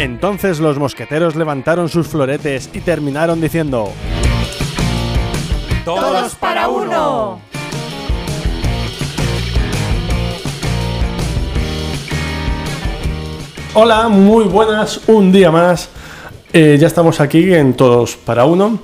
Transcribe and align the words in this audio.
Entonces 0.00 0.60
los 0.60 0.78
mosqueteros 0.78 1.36
levantaron 1.36 1.90
sus 1.90 2.08
floretes 2.08 2.70
y 2.72 2.80
terminaron 2.80 3.38
diciendo... 3.38 3.92
¡Todos 5.84 6.34
para 6.36 6.68
uno! 6.68 7.42
Hola, 13.74 14.08
muy 14.08 14.44
buenas, 14.44 15.02
un 15.06 15.30
día 15.32 15.50
más. 15.50 15.90
Eh, 16.54 16.78
ya 16.80 16.86
estamos 16.86 17.20
aquí 17.20 17.52
en 17.52 17.74
Todos 17.74 18.16
para 18.16 18.46
Uno, 18.46 18.78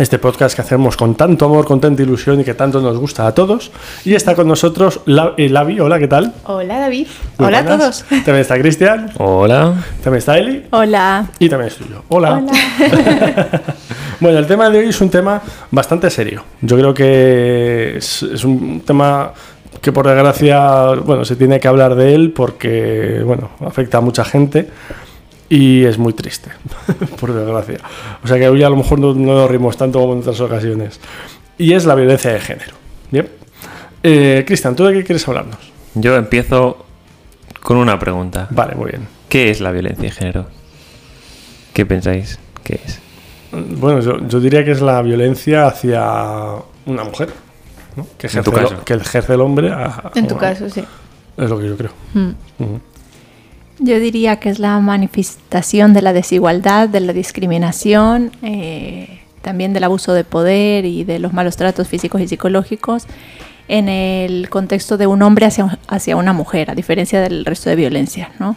este 0.00 0.18
podcast 0.18 0.56
que 0.56 0.62
hacemos 0.62 0.96
con 0.96 1.14
tanto 1.14 1.44
amor, 1.44 1.66
con 1.66 1.78
tanta 1.78 2.02
ilusión 2.02 2.40
y 2.40 2.44
que 2.44 2.54
tanto 2.54 2.80
nos 2.80 2.96
gusta 2.96 3.26
a 3.26 3.34
todos. 3.34 3.70
Y 4.04 4.14
está 4.14 4.34
con 4.34 4.48
nosotros 4.48 5.00
eh, 5.36 5.48
Lavi, 5.50 5.78
hola, 5.78 5.98
¿qué 5.98 6.08
tal? 6.08 6.32
Hola 6.44 6.78
David. 6.78 7.06
Muy 7.36 7.48
Hola 7.48 7.58
a 7.58 7.62
buenas. 7.62 7.78
todos. 7.78 8.04
También 8.08 8.38
está 8.38 8.58
Cristian, 8.58 9.10
Hola. 9.18 9.74
también 10.02 10.18
está 10.18 10.38
Eli 10.38 10.64
Hola. 10.70 11.26
y 11.38 11.48
también 11.50 11.68
estoy 11.68 11.88
yo. 11.90 12.02
Hola. 12.08 12.42
bueno, 14.20 14.38
el 14.38 14.46
tema 14.46 14.70
de 14.70 14.78
hoy 14.78 14.88
es 14.88 15.00
un 15.02 15.10
tema 15.10 15.42
bastante 15.70 16.08
serio. 16.08 16.44
Yo 16.62 16.78
creo 16.78 16.94
que 16.94 17.98
es, 17.98 18.22
es 18.22 18.42
un 18.44 18.80
tema 18.80 19.32
que 19.82 19.92
por 19.92 20.06
desgracia, 20.06 20.94
bueno, 21.04 21.26
se 21.26 21.36
tiene 21.36 21.60
que 21.60 21.68
hablar 21.68 21.94
de 21.94 22.14
él 22.14 22.32
porque, 22.32 23.22
bueno, 23.24 23.50
afecta 23.60 23.98
a 23.98 24.00
mucha 24.00 24.24
gente 24.24 24.68
y 25.50 25.84
es 25.84 25.98
muy 25.98 26.14
triste, 26.14 26.50
por 27.20 27.34
desgracia. 27.34 27.78
O 28.24 28.26
sea 28.28 28.38
que 28.38 28.48
hoy 28.48 28.62
a 28.62 28.70
lo 28.70 28.76
mejor 28.76 28.98
no, 28.98 29.12
no 29.12 29.34
nos 29.34 29.50
rimos 29.50 29.76
tanto 29.76 29.98
como 30.00 30.14
en 30.14 30.20
otras 30.20 30.40
ocasiones. 30.40 30.98
Y 31.58 31.74
es 31.74 31.84
la 31.84 31.94
violencia 31.94 32.32
de 32.32 32.40
género. 32.40 32.72
Bien. 33.10 33.28
Eh, 34.02 34.44
Cristian, 34.46 34.74
¿tú 34.74 34.84
de 34.86 34.94
qué 34.94 35.04
quieres 35.04 35.28
hablarnos? 35.28 35.58
Yo 35.94 36.16
empiezo 36.16 36.86
con 37.62 37.76
una 37.76 37.98
pregunta. 37.98 38.46
Vale, 38.50 38.74
muy 38.76 38.90
bien. 38.92 39.06
¿Qué 39.28 39.50
es 39.50 39.60
la 39.60 39.70
violencia 39.72 40.04
de 40.04 40.10
género? 40.10 40.46
¿Qué 41.74 41.84
pensáis 41.84 42.38
que 42.64 42.80
es? 42.84 43.00
Bueno, 43.52 44.00
yo, 44.00 44.26
yo 44.28 44.40
diría 44.40 44.64
que 44.64 44.70
es 44.70 44.80
la 44.80 45.02
violencia 45.02 45.66
hacia 45.66 46.02
una 46.86 47.04
mujer, 47.04 47.30
¿no? 47.96 48.06
que, 48.16 48.28
En 48.28 48.30
ejerce 48.30 48.42
tu 48.50 48.56
el- 48.56 48.62
caso. 48.68 48.84
que 48.84 48.94
ejerce 48.94 49.34
el 49.34 49.40
hombre. 49.40 49.70
a- 49.72 50.10
En 50.14 50.26
tu 50.28 50.36
caso, 50.36 50.70
sí. 50.70 50.84
Es 51.36 51.50
lo 51.50 51.58
que 51.58 51.66
yo 51.66 51.76
creo. 51.76 51.90
Mm. 52.14 52.30
Yo 53.82 53.98
diría 53.98 54.36
que 54.36 54.50
es 54.50 54.58
la 54.58 54.78
manifestación 54.80 55.94
de 55.94 56.02
la 56.02 56.12
desigualdad, 56.12 56.88
de 56.88 57.00
la 57.00 57.12
discriminación, 57.14 58.30
eh, 58.42 59.20
también 59.40 59.72
del 59.72 59.84
abuso 59.84 60.12
de 60.12 60.22
poder 60.24 60.84
y 60.84 61.04
de 61.04 61.18
los 61.18 61.32
malos 61.32 61.56
tratos 61.56 61.88
físicos 61.88 62.20
y 62.20 62.28
psicológicos 62.28 63.06
en 63.68 63.88
el 63.88 64.50
contexto 64.50 64.98
de 64.98 65.06
un 65.06 65.22
hombre 65.22 65.46
hacia, 65.46 65.78
hacia 65.88 66.16
una 66.16 66.34
mujer, 66.34 66.70
a 66.70 66.74
diferencia 66.74 67.22
del 67.22 67.44
resto 67.46 67.70
de 67.70 67.76
violencias, 67.76 68.28
¿no? 68.38 68.56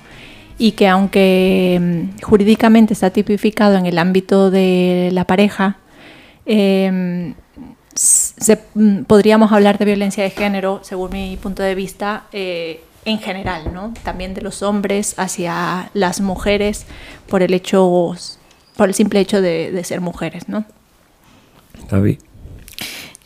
Y 0.57 0.71
que 0.73 0.87
aunque 0.89 1.79
mm, 1.81 2.21
jurídicamente 2.21 2.93
está 2.93 3.09
tipificado 3.11 3.77
en 3.77 3.85
el 3.85 3.97
ámbito 3.99 4.51
de 4.51 5.09
la 5.13 5.23
pareja, 5.25 5.77
eh, 6.45 7.33
se- 7.95 8.59
mm, 8.73 9.03
podríamos 9.03 9.53
hablar 9.53 9.77
de 9.77 9.85
violencia 9.85 10.23
de 10.23 10.31
género, 10.31 10.79
según 10.83 11.11
mi 11.11 11.37
punto 11.41 11.63
de 11.63 11.75
vista, 11.75 12.23
eh, 12.33 12.81
en 13.05 13.19
general, 13.19 13.73
¿no? 13.73 13.93
También 14.03 14.33
de 14.33 14.41
los 14.41 14.61
hombres 14.61 15.15
hacia 15.17 15.89
las 15.93 16.21
mujeres 16.21 16.85
por 17.27 17.41
el 17.41 17.53
hecho, 17.53 18.15
por 18.75 18.89
el 18.89 18.93
simple 18.93 19.19
hecho 19.19 19.41
de, 19.41 19.71
de 19.71 19.83
ser 19.83 20.01
mujeres, 20.01 20.47
¿no? 20.49 20.65
David. 21.89 22.19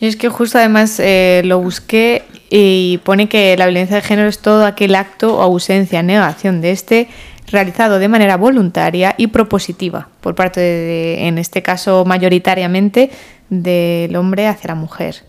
Yo 0.00 0.06
es 0.06 0.16
que 0.16 0.28
justo 0.28 0.58
además 0.58 1.00
eh, 1.00 1.42
lo 1.44 1.58
busqué 1.58 2.22
y 2.50 3.00
pone 3.04 3.28
que 3.28 3.56
la 3.56 3.66
violencia 3.66 3.96
de 3.96 4.02
género 4.02 4.28
es 4.28 4.38
todo 4.38 4.64
aquel 4.64 4.94
acto 4.94 5.36
o 5.36 5.42
ausencia, 5.42 6.02
negación 6.02 6.60
de 6.60 6.70
este 6.70 7.08
realizado 7.50 7.98
de 7.98 8.08
manera 8.08 8.36
voluntaria 8.36 9.14
y 9.16 9.28
propositiva 9.28 10.08
por 10.20 10.34
parte 10.34 10.60
de, 10.60 11.26
en 11.26 11.38
este 11.38 11.62
caso 11.62 12.04
mayoritariamente, 12.04 13.10
del 13.48 14.14
hombre 14.16 14.46
hacia 14.46 14.68
la 14.68 14.74
mujer. 14.74 15.24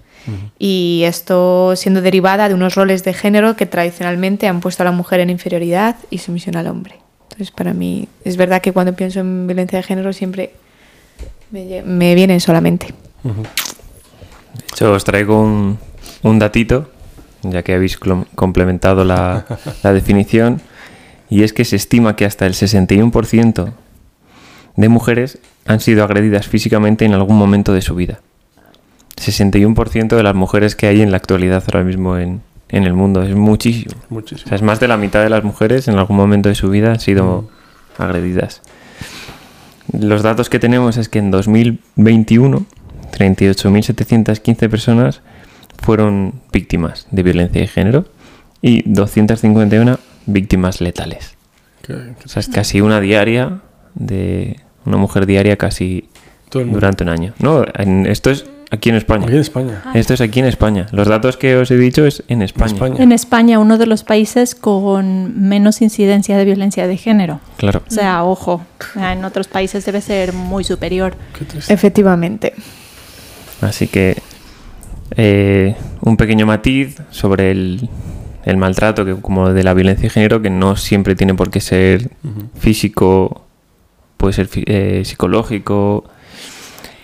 Y 0.59 1.03
esto 1.06 1.75
siendo 1.75 2.02
derivada 2.02 2.47
de 2.50 2.53
unos 2.53 2.75
roles 2.75 3.03
de 3.03 3.13
género 3.13 3.56
que 3.56 3.66
tradicionalmente 3.66 4.47
han 4.47 4.59
puesto 4.59 4.84
a 4.84 4.85
la 4.85 4.91
mujer 4.91 5.19
en 5.22 5.30
inferioridad 5.30 5.96
y 6.09 6.19
sumisión 6.19 6.56
al 6.56 6.68
hombre. 6.68 6.96
Entonces, 7.24 7.52
para 7.52 7.74
mí, 7.74 8.07
es 8.24 8.38
verdad 8.38 8.62
que 8.62 8.72
cuando 8.72 8.94
pienso 8.94 9.22
en 9.22 9.47
violencia 9.47 9.78
de 9.78 9.84
género 9.84 10.13
siempre 10.13 10.52
me, 11.52 12.16
vienen 12.16 12.40
solamente. 12.40 12.94
De 13.24 13.31
hecho, 14.74 14.91
os 14.91 15.03
traigo 15.03 15.41
un, 15.41 15.80
un 16.24 16.40
datito, 16.40 16.91
ya 17.41 17.63
que 17.63 17.74
habéis 17.74 17.97
complementado 18.36 19.03
la, 19.03 19.46
la 19.84 19.94
definición, 19.94 20.62
y 21.30 21.44
es 21.44 21.53
que 21.53 21.66
se 21.66 21.75
estima 21.75 22.16
que 22.16 22.25
hasta 22.25 22.46
el 22.46 22.53
61% 22.53 23.72
de 24.75 24.90
mujeres 24.90 25.40
han 25.66 25.80
sido 25.80 26.03
agredidas 26.03 26.47
físicamente 26.47 27.06
en 27.06 27.13
algún 27.13 27.38
momento 27.38 27.74
de 27.74 27.81
su 27.81 27.96
vida. 27.96 28.22
61% 29.19 30.16
de 30.16 30.24
las 30.24 30.35
mujeres 30.35 30.75
que 30.75 30.88
hay 30.88 31.02
en 31.02 31.12
la 31.12 31.18
actualidad 31.18 31.63
ahora 31.68 31.84
mismo 31.84 32.18
en, 32.18 32.41
en 32.69 32.84
el 32.85 32.94
mundo. 32.94 33.22
Es 33.24 33.35
muchísimo. 33.35 33.96
O 34.46 34.50
sea, 34.50 34.56
es 34.56 34.62
más 34.62 34.80
de 34.80 34.88
la 34.88 34.97
mitad 34.97 35.22
de 35.24 35.30
las 35.30 35.44
mujeres 35.44 35.88
en 35.88 35.97
algún 35.97 36.18
momento 36.18 36.50
de 36.50 36.56
su 36.56 36.69
vida 36.69 36.91
han 36.91 37.00
sido 37.00 37.50
agredidas. 37.97 38.62
Los 39.97 40.22
datos 40.24 40.50
que 40.50 40.59
tenemos 40.59 40.97
es 40.97 41.09
que 41.09 41.19
en 41.19 41.31
2021 41.31 42.66
38.715 43.12 44.69
personas 44.69 45.22
fueron 45.81 46.34
víctimas 46.51 47.07
de 47.12 47.24
violencia 47.24 47.62
de 47.62 47.68
género 47.68 48.06
y 48.62 48.84
251 48.90 49.97
víctimas 50.25 50.81
letales. 50.81 51.36
O 52.25 52.28
sea, 52.28 52.40
es 52.41 52.47
casi 52.50 52.81
una 52.81 53.00
diaria 53.00 53.62
de 53.96 54.59
una 54.86 54.97
mujer 54.97 55.25
diaria 55.25 55.57
casi 55.57 56.07
durante 56.74 57.03
un 57.03 57.09
año. 57.09 57.34
No, 57.40 57.63
en- 57.75 58.06
esto 58.06 58.30
es 58.30 58.46
aquí 58.72 58.90
en 58.90 58.96
España. 58.96 59.25
Aquí 59.25 59.35
en 59.35 59.41
España. 59.41 59.81
Esto 59.94 60.13
es 60.13 60.22
aquí 60.22 60.40
en 60.40 60.46
España. 60.46 60.88
Los 60.91 61.07
datos 61.07 61.38
que 61.38 61.56
os 61.56 61.72
he 61.72 61.78
dicho 61.78 62.06
es 62.06 62.24
en 62.28 62.41
España. 62.41 62.74
España. 62.74 62.96
En 63.03 63.12
España, 63.12 63.59
uno 63.59 63.78
de 63.78 63.85
los 63.85 64.03
países 64.03 64.56
con 64.56 65.47
menos 65.47 65.81
incidencia 65.81 66.38
de 66.38 66.46
violencia 66.46 66.88
de 66.88 66.97
género. 66.97 67.40
Claro. 67.57 67.81
O 67.88 67.91
sea, 67.91 68.24
ojo, 68.24 68.62
en 68.96 69.25
otros 69.25 69.47
países 69.47 69.85
debe 69.85 70.02
ser 70.02 70.34
muy 70.34 70.63
superior. 70.63 71.16
Efectivamente. 71.68 72.53
Así 73.62 73.88
que 73.88 74.22
eh, 75.16 75.75
un 76.01 76.18
pequeño 76.18 76.46
matiz 76.46 76.97
sobre 77.09 77.51
el, 77.51 77.90
el 78.46 78.57
maltrato, 78.57 79.06
que 79.06 79.16
como 79.16 79.51
de 79.51 79.63
la 79.63 79.74
violencia 79.74 80.03
de 80.03 80.09
género, 80.09 80.41
que 80.41 80.50
no 80.50 80.75
siempre 80.75 81.16
tiene 81.16 81.34
por 81.34 81.50
qué 81.50 81.59
ser 81.59 82.12
físico, 82.57 83.46
puede 84.18 84.34
ser 84.34 84.50
eh, 84.53 85.01
psicológico. 85.06 86.06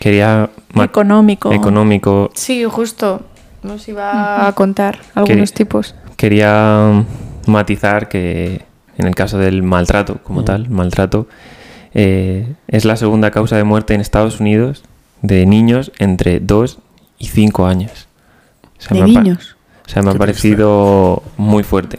Quería 0.06 0.52
Económico. 0.76 1.52
económico. 1.52 2.30
Sí, 2.36 2.64
justo. 2.66 3.22
Nos 3.64 3.88
iba 3.88 4.48
a 4.48 4.52
contar 4.54 5.00
algunos 5.16 5.52
tipos. 5.52 5.96
Quería 6.16 7.04
matizar 7.48 8.08
que 8.08 8.62
en 9.00 9.08
el 9.08 9.16
caso 9.16 9.40
del 9.40 9.64
maltrato, 9.64 10.20
como 10.22 10.44
tal, 10.44 10.70
maltrato, 10.70 11.28
eh, 11.96 12.54
es 12.68 12.86
la 12.86 12.98
segunda 12.98 13.32
causa 13.32 13.58
de 13.58 13.64
muerte 13.64 13.96
en 13.96 14.02
Estados 14.02 14.40
Unidos 14.40 14.84
de 15.24 15.48
niños 15.48 15.92
entre 15.98 16.40
2 16.40 16.78
y 17.18 17.26
5 17.30 17.66
años. 17.66 18.08
O 18.78 18.82
sea, 18.84 18.96
De 18.98 19.04
me 19.06 19.10
ha 19.10 19.14
pa- 19.16 19.22
niños. 19.24 19.56
O 19.88 19.90
sea, 19.90 20.04
me 20.04 20.12
ha 20.12 20.14
parecido 20.14 21.24
muy 21.38 21.64
fuerte. 21.64 21.98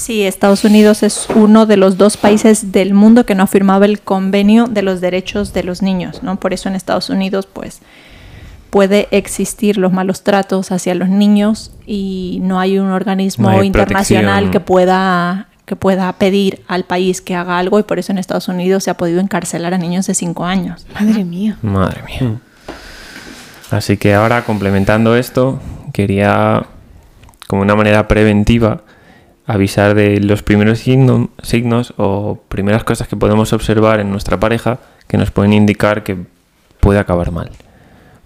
Sí, 0.00 0.22
Estados 0.22 0.64
Unidos 0.64 1.02
es 1.02 1.26
uno 1.34 1.66
de 1.66 1.76
los 1.76 1.98
dos 1.98 2.16
países 2.16 2.72
del 2.72 2.94
mundo 2.94 3.26
que 3.26 3.34
no 3.34 3.42
ha 3.42 3.46
firmado 3.46 3.84
el 3.84 4.00
convenio 4.00 4.64
de 4.66 4.80
los 4.80 5.02
derechos 5.02 5.52
de 5.52 5.62
los 5.62 5.82
niños, 5.82 6.22
¿no? 6.22 6.40
Por 6.40 6.54
eso 6.54 6.70
en 6.70 6.74
Estados 6.74 7.10
Unidos, 7.10 7.46
pues, 7.46 7.80
puede 8.70 9.08
existir 9.10 9.76
los 9.76 9.92
malos 9.92 10.22
tratos 10.24 10.72
hacia 10.72 10.94
los 10.94 11.10
niños 11.10 11.72
y 11.86 12.38
no 12.42 12.58
hay 12.58 12.78
un 12.78 12.86
organismo 12.90 13.50
No 13.50 13.60
hay 13.60 13.66
internacional 13.66 14.44
protección. 14.44 14.50
que 14.52 14.60
pueda 14.60 15.46
que 15.66 15.76
pueda 15.76 16.10
pedir 16.14 16.62
al 16.66 16.84
país 16.84 17.20
que 17.20 17.34
haga 17.34 17.58
algo 17.58 17.78
y 17.78 17.82
por 17.82 17.98
eso 17.98 18.10
en 18.10 18.16
Estados 18.16 18.48
Unidos 18.48 18.84
se 18.84 18.90
ha 18.90 18.96
podido 18.96 19.20
encarcelar 19.20 19.74
a 19.74 19.78
niños 19.78 20.06
de 20.06 20.14
5 20.14 20.46
años. 20.46 20.86
Madre 20.98 21.24
mía. 21.24 21.58
Madre 21.60 22.00
mía. 22.04 22.40
Así 23.70 23.98
que 23.98 24.14
ahora, 24.14 24.44
complementando 24.46 25.14
esto, 25.14 25.60
quería, 25.92 26.64
como 27.46 27.60
una 27.62 27.76
manera 27.76 28.08
preventiva, 28.08 28.82
avisar 29.52 29.94
de 29.94 30.20
los 30.20 30.42
primeros 30.42 30.78
signo- 30.80 31.30
signos 31.42 31.94
o 31.96 32.40
primeras 32.48 32.84
cosas 32.84 33.08
que 33.08 33.16
podemos 33.16 33.52
observar 33.52 34.00
en 34.00 34.10
nuestra 34.10 34.38
pareja 34.38 34.78
que 35.08 35.16
nos 35.18 35.30
pueden 35.30 35.52
indicar 35.52 36.02
que 36.04 36.16
puede 36.80 36.98
acabar 36.98 37.30
mal. 37.32 37.50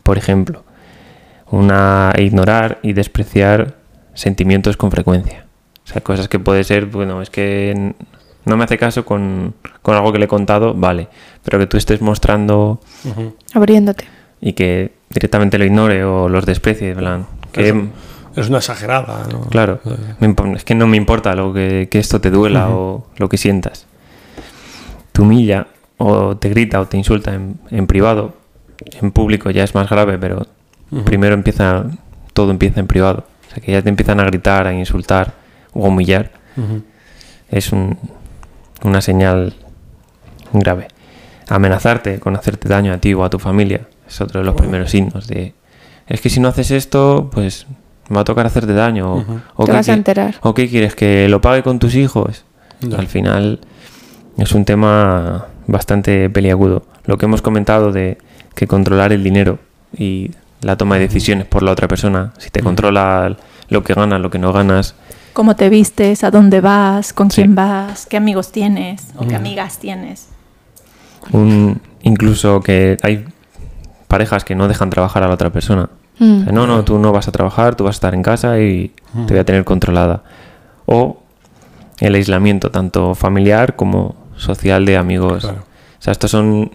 Por 0.03 0.19
ejemplo, 0.19 0.65
una 1.51 2.13
ignorar 2.19 2.79
y 2.83 2.93
despreciar 2.93 3.75
sentimientos 4.15 4.77
con 4.77 4.91
frecuencia. 4.91 5.45
O 5.85 5.87
sea, 5.87 6.03
cosas 6.03 6.29
que 6.29 6.39
puede 6.39 6.65
ser, 6.65 6.87
bueno, 6.87 7.21
es 7.23 7.31
que 7.31 7.95
no 8.45 8.57
me 8.57 8.65
hace 8.65 8.79
caso 8.79 9.05
con, 9.05 9.55
con 9.83 9.95
algo 9.95 10.13
que 10.13 10.19
le 10.19 10.25
he 10.27 10.29
contado, 10.29 10.75
vale, 10.75 11.09
pero 11.45 11.59
que 11.59 11.67
tú 11.67 11.77
estés 11.77 12.01
mostrando. 12.01 12.81
Abriéndote. 13.53 14.05
y 14.41 14.53
que 14.53 14.93
directamente 15.11 15.59
lo 15.59 15.65
ignore 15.65 16.05
o 16.05 16.29
los 16.29 16.45
desprecie, 16.45 16.91
en 16.91 16.97
plan, 16.99 17.27
que 17.53 17.69
Eso. 17.69 17.87
Es 18.37 18.49
una 18.49 18.59
exagerada, 18.59 19.27
¿no? 19.31 19.43
claro, 19.49 19.81
Eh, 20.21 20.35
es 20.57 20.65
que 20.65 20.75
no 20.75 20.87
me 20.87 20.97
importa 20.97 21.35
lo 21.35 21.53
que, 21.53 21.89
que 21.91 21.99
esto 21.99 22.21
te 22.21 22.31
duela 22.31 22.69
o 22.71 23.07
lo 23.17 23.29
que 23.29 23.37
sientas. 23.37 23.87
te 25.13 25.23
humilla 25.23 25.69
o 25.99 26.37
te 26.37 26.49
grita 26.49 26.81
o 26.81 26.87
te 26.87 26.97
insulta 26.97 27.33
en, 27.35 27.61
en 27.71 27.87
privado, 27.87 28.35
en 29.01 29.13
público 29.13 29.51
ya 29.51 29.63
es 29.63 29.75
más 29.75 29.89
grave, 29.89 30.19
pero 30.19 30.47
primero 31.05 31.35
empieza, 31.35 31.85
todo 32.33 32.51
empieza 32.51 32.81
en 32.81 32.87
privado. 32.89 33.25
O 33.49 33.55
sea, 33.55 33.63
que 33.63 33.71
ya 33.73 33.83
te 33.83 33.89
empiezan 33.89 34.19
a 34.21 34.25
gritar, 34.25 34.67
a 34.67 34.73
insultar 34.75 35.35
o 35.73 35.85
a 35.87 35.89
humillar. 35.89 36.33
Es 37.49 37.71
un- 37.73 37.97
una 38.83 39.01
señal 39.01 39.55
grave. 40.53 40.89
Amenazarte 41.49 42.19
con 42.21 42.35
hacerte 42.37 42.69
daño 42.69 42.93
a 42.93 42.99
ti 42.99 43.15
o 43.15 43.23
a 43.25 43.31
tu 43.31 43.39
familia 43.39 43.87
es 44.09 44.21
otro 44.21 44.41
de 44.41 44.47
los 44.47 44.55
primeros 44.57 44.91
signos 44.91 45.27
de... 45.29 45.55
Es 46.07 46.21
que 46.21 46.29
si 46.31 46.41
no 46.41 46.49
haces 46.49 46.71
esto, 46.71 47.31
pues 47.33 47.67
me 48.09 48.17
va 48.17 48.21
a 48.23 48.25
tocar 48.25 48.47
hacerte 48.47 48.73
daño. 48.75 49.15
o- 49.15 49.25
o 49.57 49.65
Te 49.65 49.71
qué 49.73 49.77
vas 49.77 49.89
a 49.89 49.93
enterar. 49.95 50.35
¿O 50.43 50.55
qué 50.55 50.69
quieres? 50.69 50.95
¿Que 50.95 51.29
lo 51.29 51.41
pague 51.41 51.63
con 51.63 51.79
tus 51.79 51.95
hijos? 51.95 52.45
Al 52.97 53.07
final 53.07 53.61
es 54.37 54.53
un 54.53 54.65
tema 54.65 55.47
bastante 55.67 56.29
peliagudo. 56.31 56.85
Lo 57.07 57.17
que 57.19 57.25
hemos 57.27 57.41
comentado 57.43 57.93
de 57.93 58.19
que 58.55 58.67
controlar 58.67 59.13
el 59.13 59.23
dinero 59.25 59.59
y 59.97 60.31
la 60.61 60.77
toma 60.77 60.97
de 60.97 61.03
decisiones 61.03 61.47
por 61.47 61.63
la 61.63 61.73
otra 61.73 61.89
persona, 61.89 62.33
si 62.39 62.51
te 62.51 62.61
controla 62.63 63.37
lo 63.69 63.83
que 63.85 63.95
ganas, 63.95 64.21
lo 64.21 64.31
que 64.31 64.39
no 64.39 64.53
ganas, 64.53 64.95
¿Cómo 65.33 65.57
te 65.57 65.69
vistes? 65.69 66.23
¿A 66.23 66.31
dónde 66.31 66.61
vas? 66.61 67.13
¿Con 67.13 67.29
Sí. 67.29 67.43
quién 67.43 67.57
vas? 67.57 68.07
¿Qué 68.07 68.17
amigos 68.17 68.53
tienes? 68.53 69.09
¿O 69.17 69.27
qué 69.27 69.35
amigas 69.35 69.79
tienes? 69.79 70.29
un, 71.33 71.81
incluso 72.03 72.61
que 72.61 72.99
hay 73.03 73.25
parejas 74.09 74.45
que 74.45 74.55
no 74.55 74.69
dejan 74.69 74.91
trabajar 74.91 75.23
a 75.25 75.29
la 75.29 75.35
otra 75.35 75.51
persona. 75.51 75.89
Mm. 76.19 76.41
O 76.41 76.45
sea, 76.45 76.53
no, 76.53 76.67
no, 76.67 76.85
tú 76.85 76.99
no 76.99 77.13
vas 77.13 77.29
a 77.29 77.33
trabajar, 77.33 77.75
tú 77.75 77.85
vas 77.85 77.97
a 77.97 77.99
estar 77.99 78.15
en 78.15 78.23
casa 78.23 78.61
y 78.61 78.93
te 79.27 79.35
voy 79.35 79.39
a 79.39 79.45
tener 79.45 79.65
controlada. 79.65 80.23
O 80.87 81.23
el 82.01 82.15
aislamiento, 82.15 82.71
tanto 82.71 83.15
familiar 83.15 83.77
como 83.77 84.15
social 84.37 84.85
de 84.85 84.97
amigos. 84.97 85.43
Claro. 85.43 85.65
O 85.99 86.03
sea, 86.03 86.13
estos 86.13 86.31
son 86.31 86.73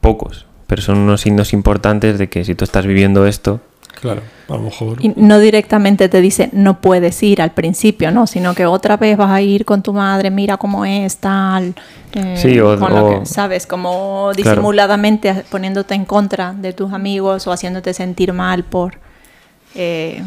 pocos, 0.00 0.46
pero 0.66 0.82
son 0.82 0.98
unos 0.98 1.20
signos 1.20 1.52
importantes 1.52 2.18
de 2.18 2.28
que 2.28 2.44
si 2.44 2.54
tú 2.54 2.64
estás 2.64 2.86
viviendo 2.86 3.26
esto, 3.26 3.60
Claro, 4.00 4.22
a 4.48 4.52
lo 4.52 4.60
mejor. 4.60 4.98
Y 5.04 5.12
no 5.16 5.38
directamente 5.40 6.08
te 6.08 6.20
dice 6.20 6.50
no 6.52 6.80
puedes 6.80 7.20
ir 7.22 7.42
al 7.42 7.50
principio, 7.52 8.10
¿no? 8.12 8.26
Sino 8.28 8.54
que 8.54 8.64
otra 8.66 8.96
vez 8.96 9.16
vas 9.16 9.30
a 9.30 9.40
ir 9.40 9.64
con 9.64 9.82
tu 9.82 9.92
madre, 9.92 10.30
mira 10.30 10.56
cómo 10.56 10.84
es, 10.84 11.16
tal. 11.18 11.74
eh, 12.14 12.36
Sí, 12.36 12.58
o- 12.60 12.78
con 12.78 12.94
lo 12.94 13.06
o- 13.06 13.20
que, 13.20 13.26
¿Sabes? 13.26 13.66
Como 13.66 14.30
disimuladamente 14.36 15.34
poniéndote 15.50 15.94
en 15.94 16.04
contra 16.04 16.52
de 16.52 16.72
tus 16.72 16.92
amigos 16.92 17.46
o 17.46 17.52
haciéndote 17.52 17.92
sentir 17.92 18.32
mal 18.32 18.62
por 18.64 18.98
eh, 19.74 20.22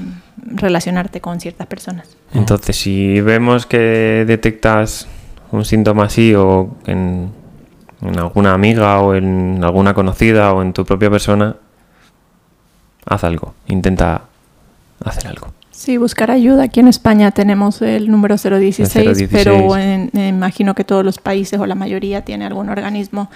relacionarte 0.45 1.19
con 1.21 1.39
ciertas 1.39 1.67
personas. 1.67 2.15
entonces 2.33 2.75
si 2.77 3.19
vemos 3.21 3.65
que 3.65 4.23
detectas 4.27 5.07
un 5.51 5.65
síntoma 5.65 6.05
así 6.05 6.33
o 6.35 6.75
en, 6.85 7.31
en 8.01 8.19
alguna 8.19 8.53
amiga 8.53 8.99
o 9.01 9.15
en 9.15 9.61
alguna 9.63 9.93
conocida 9.93 10.53
o 10.53 10.61
en 10.61 10.73
tu 10.73 10.85
propia 10.85 11.09
persona, 11.09 11.55
haz 13.05 13.23
algo, 13.23 13.53
intenta 13.67 14.23
hacer 15.03 15.27
algo. 15.27 15.47
Sí, 15.71 15.97
buscar 15.97 16.29
ayuda. 16.29 16.63
Aquí 16.63 16.79
en 16.79 16.87
España 16.87 17.31
tenemos 17.31 17.81
el 17.81 18.11
número 18.11 18.35
016, 18.37 18.95
El 18.95 19.03
016. 19.15 19.29
pero 19.31 19.75
en- 19.77 20.11
eh, 20.13 20.27
imagino 20.27 20.75
que 20.75 20.83
todos 20.83 21.03
los 21.03 21.17
países 21.17 21.59
o 21.59 21.65
la 21.65 21.75
mayoría 21.75 22.21
tiene 22.23 22.45
algún 22.45 22.69
organismo 22.69 23.31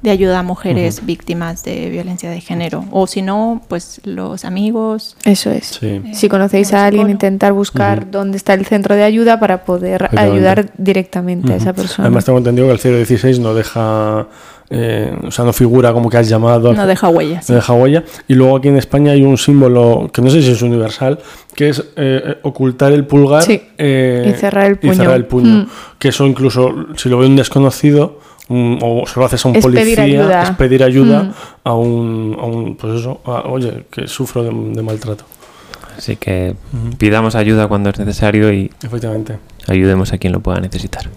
de 0.00 0.10
ayuda 0.12 0.38
a 0.38 0.42
mujeres 0.44 1.04
víctimas 1.04 1.64
de 1.64 1.90
violencia 1.90 2.30
de 2.30 2.40
género. 2.40 2.84
O 2.92 3.08
si 3.08 3.20
no, 3.20 3.62
pues 3.66 4.00
los 4.04 4.44
amigos. 4.44 5.16
Eso 5.24 5.50
es. 5.50 5.64
Sí. 5.80 6.02
Si 6.14 6.28
conocéis 6.28 6.72
a 6.72 6.86
alguien, 6.86 7.10
intentar 7.10 7.52
buscar 7.52 8.08
dónde 8.08 8.36
está 8.36 8.54
el 8.54 8.64
centro 8.64 8.94
de 8.94 9.02
ayuda 9.02 9.40
para 9.40 9.64
poder 9.64 10.08
ayudar 10.16 10.70
directamente 10.78 11.52
a 11.52 11.56
esa 11.56 11.72
persona. 11.72 12.06
Además, 12.06 12.24
tengo 12.24 12.38
entendido 12.38 12.68
que 12.68 12.74
el 12.74 12.78
016 12.78 13.40
no 13.40 13.54
deja. 13.54 14.28
Eh, 14.70 15.12
o 15.26 15.30
sea, 15.30 15.44
no 15.44 15.52
figura 15.52 15.92
como 15.92 16.10
que 16.10 16.16
has 16.18 16.28
llamado. 16.28 16.72
No 16.74 16.86
deja 16.86 17.08
huellas. 17.08 17.48
no 17.48 17.54
deja 17.56 17.72
huella. 17.72 18.04
Y 18.28 18.34
luego 18.34 18.56
aquí 18.56 18.68
en 18.68 18.76
España 18.76 19.12
hay 19.12 19.22
un 19.22 19.38
símbolo 19.38 20.10
que 20.12 20.20
no 20.22 20.30
sé 20.30 20.42
si 20.42 20.50
es 20.50 20.62
universal, 20.62 21.18
que 21.54 21.70
es 21.70 21.82
eh, 21.96 22.36
ocultar 22.42 22.92
el 22.92 23.04
pulgar 23.06 23.42
Sí. 23.42 23.62
eh, 23.78 24.32
Y 24.34 24.38
cerrar 24.38 24.66
el 24.66 24.76
puño. 24.78 24.92
y 24.92 24.96
cerrar 24.96 25.16
el 25.16 25.24
puño. 25.26 25.50
Mm. 25.64 25.68
Que 25.98 26.08
eso 26.08 26.26
incluso, 26.26 26.72
si 26.96 27.08
lo 27.08 27.18
ve 27.18 27.26
un 27.26 27.36
desconocido, 27.36 28.20
un- 28.48 28.78
o 28.82 29.04
se 29.06 29.18
lo 29.20 29.26
haces 29.26 29.44
a 29.44 29.48
un 29.48 29.56
Es 29.56 29.62
policía, 29.62 29.84
pedir 29.84 30.00
ayuda. 30.00 30.42
es 30.44 30.50
pedir 30.52 30.82
ayuda 30.84 31.22
Mm. 31.24 31.32
a, 31.64 31.74
un, 31.74 32.36
a 32.40 32.44
un, 32.44 32.76
pues 32.76 33.00
eso, 33.00 33.20
a- 33.24 33.48
oye, 33.48 33.84
que 33.90 34.06
sufro 34.06 34.42
de, 34.44 34.50
de 34.50 34.82
maltrato. 34.82 35.24
Así 35.96 36.16
que 36.16 36.54
pidamos 36.96 37.34
ayuda 37.34 37.66
cuando 37.68 37.90
es 37.90 37.98
necesario 37.98 38.52
y 38.52 38.70
Efectivamente. 38.82 39.38
ayudemos 39.66 40.12
a 40.12 40.18
quien 40.18 40.32
lo 40.32 40.40
pueda 40.40 40.60
necesitar. 40.60 41.08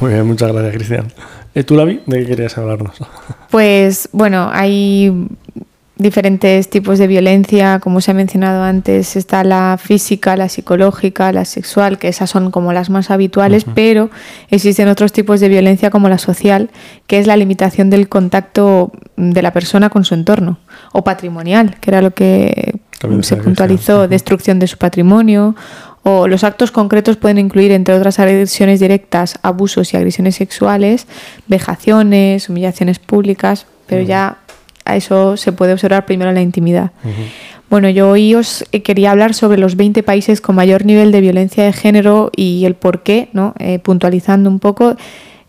Muy 0.00 0.12
bien, 0.12 0.26
muchas 0.26 0.52
gracias, 0.52 0.74
Cristian. 0.74 1.06
Eh, 1.54 1.62
¿Tú, 1.62 1.76
Lavi, 1.76 2.00
de 2.06 2.20
qué 2.20 2.26
querías 2.26 2.58
hablarnos? 2.58 2.96
Pues 3.50 4.08
bueno, 4.10 4.50
hay 4.52 5.28
diferentes 5.96 6.68
tipos 6.68 6.98
de 6.98 7.06
violencia, 7.06 7.78
como 7.78 8.00
se 8.00 8.10
ha 8.10 8.14
mencionado 8.14 8.64
antes, 8.64 9.14
está 9.14 9.44
la 9.44 9.78
física, 9.80 10.36
la 10.36 10.48
psicológica, 10.48 11.30
la 11.30 11.44
sexual, 11.44 11.98
que 11.98 12.08
esas 12.08 12.30
son 12.30 12.50
como 12.50 12.72
las 12.72 12.90
más 12.90 13.12
habituales, 13.12 13.64
pero 13.74 14.10
existen 14.50 14.88
otros 14.88 15.12
tipos 15.12 15.38
de 15.38 15.48
violencia 15.48 15.90
como 15.90 16.08
la 16.08 16.18
social, 16.18 16.70
que 17.06 17.20
es 17.20 17.28
la 17.28 17.36
limitación 17.36 17.90
del 17.90 18.08
contacto 18.08 18.90
de 19.16 19.40
la 19.40 19.52
persona 19.52 19.88
con 19.88 20.04
su 20.04 20.14
entorno, 20.14 20.58
o 20.92 21.04
patrimonial, 21.04 21.76
que 21.80 21.90
era 21.90 22.02
lo 22.02 22.10
que 22.12 22.80
También 22.98 23.22
se 23.22 23.36
puntualizó, 23.36 24.08
destrucción 24.08 24.58
de 24.58 24.66
su 24.66 24.78
patrimonio, 24.78 25.54
o 26.04 26.28
los 26.28 26.44
actos 26.44 26.70
concretos 26.70 27.16
pueden 27.16 27.38
incluir, 27.38 27.72
entre 27.72 27.94
otras 27.94 28.18
agresiones 28.20 28.78
directas, 28.78 29.38
abusos 29.42 29.92
y 29.92 29.96
agresiones 29.96 30.36
sexuales, 30.36 31.06
vejaciones, 31.48 32.48
humillaciones 32.48 32.98
públicas, 32.98 33.66
pero 33.86 34.02
ya 34.02 34.38
a 34.84 34.96
eso 34.96 35.38
se 35.38 35.52
puede 35.52 35.72
observar 35.72 36.04
primero 36.04 36.30
en 36.30 36.36
la 36.36 36.42
intimidad. 36.42 36.92
Bueno, 37.70 37.88
yo 37.88 38.10
hoy 38.10 38.34
os 38.34 38.64
eh, 38.72 38.82
quería 38.82 39.10
hablar 39.10 39.34
sobre 39.34 39.58
los 39.58 39.76
20 39.76 40.02
países 40.02 40.42
con 40.42 40.54
mayor 40.54 40.84
nivel 40.84 41.10
de 41.10 41.22
violencia 41.22 41.64
de 41.64 41.72
género 41.72 42.30
y 42.36 42.66
el 42.66 42.74
por 42.74 43.02
qué, 43.02 43.30
¿no? 43.32 43.54
Eh, 43.58 43.78
puntualizando 43.78 44.50
un 44.50 44.58
poco 44.58 44.96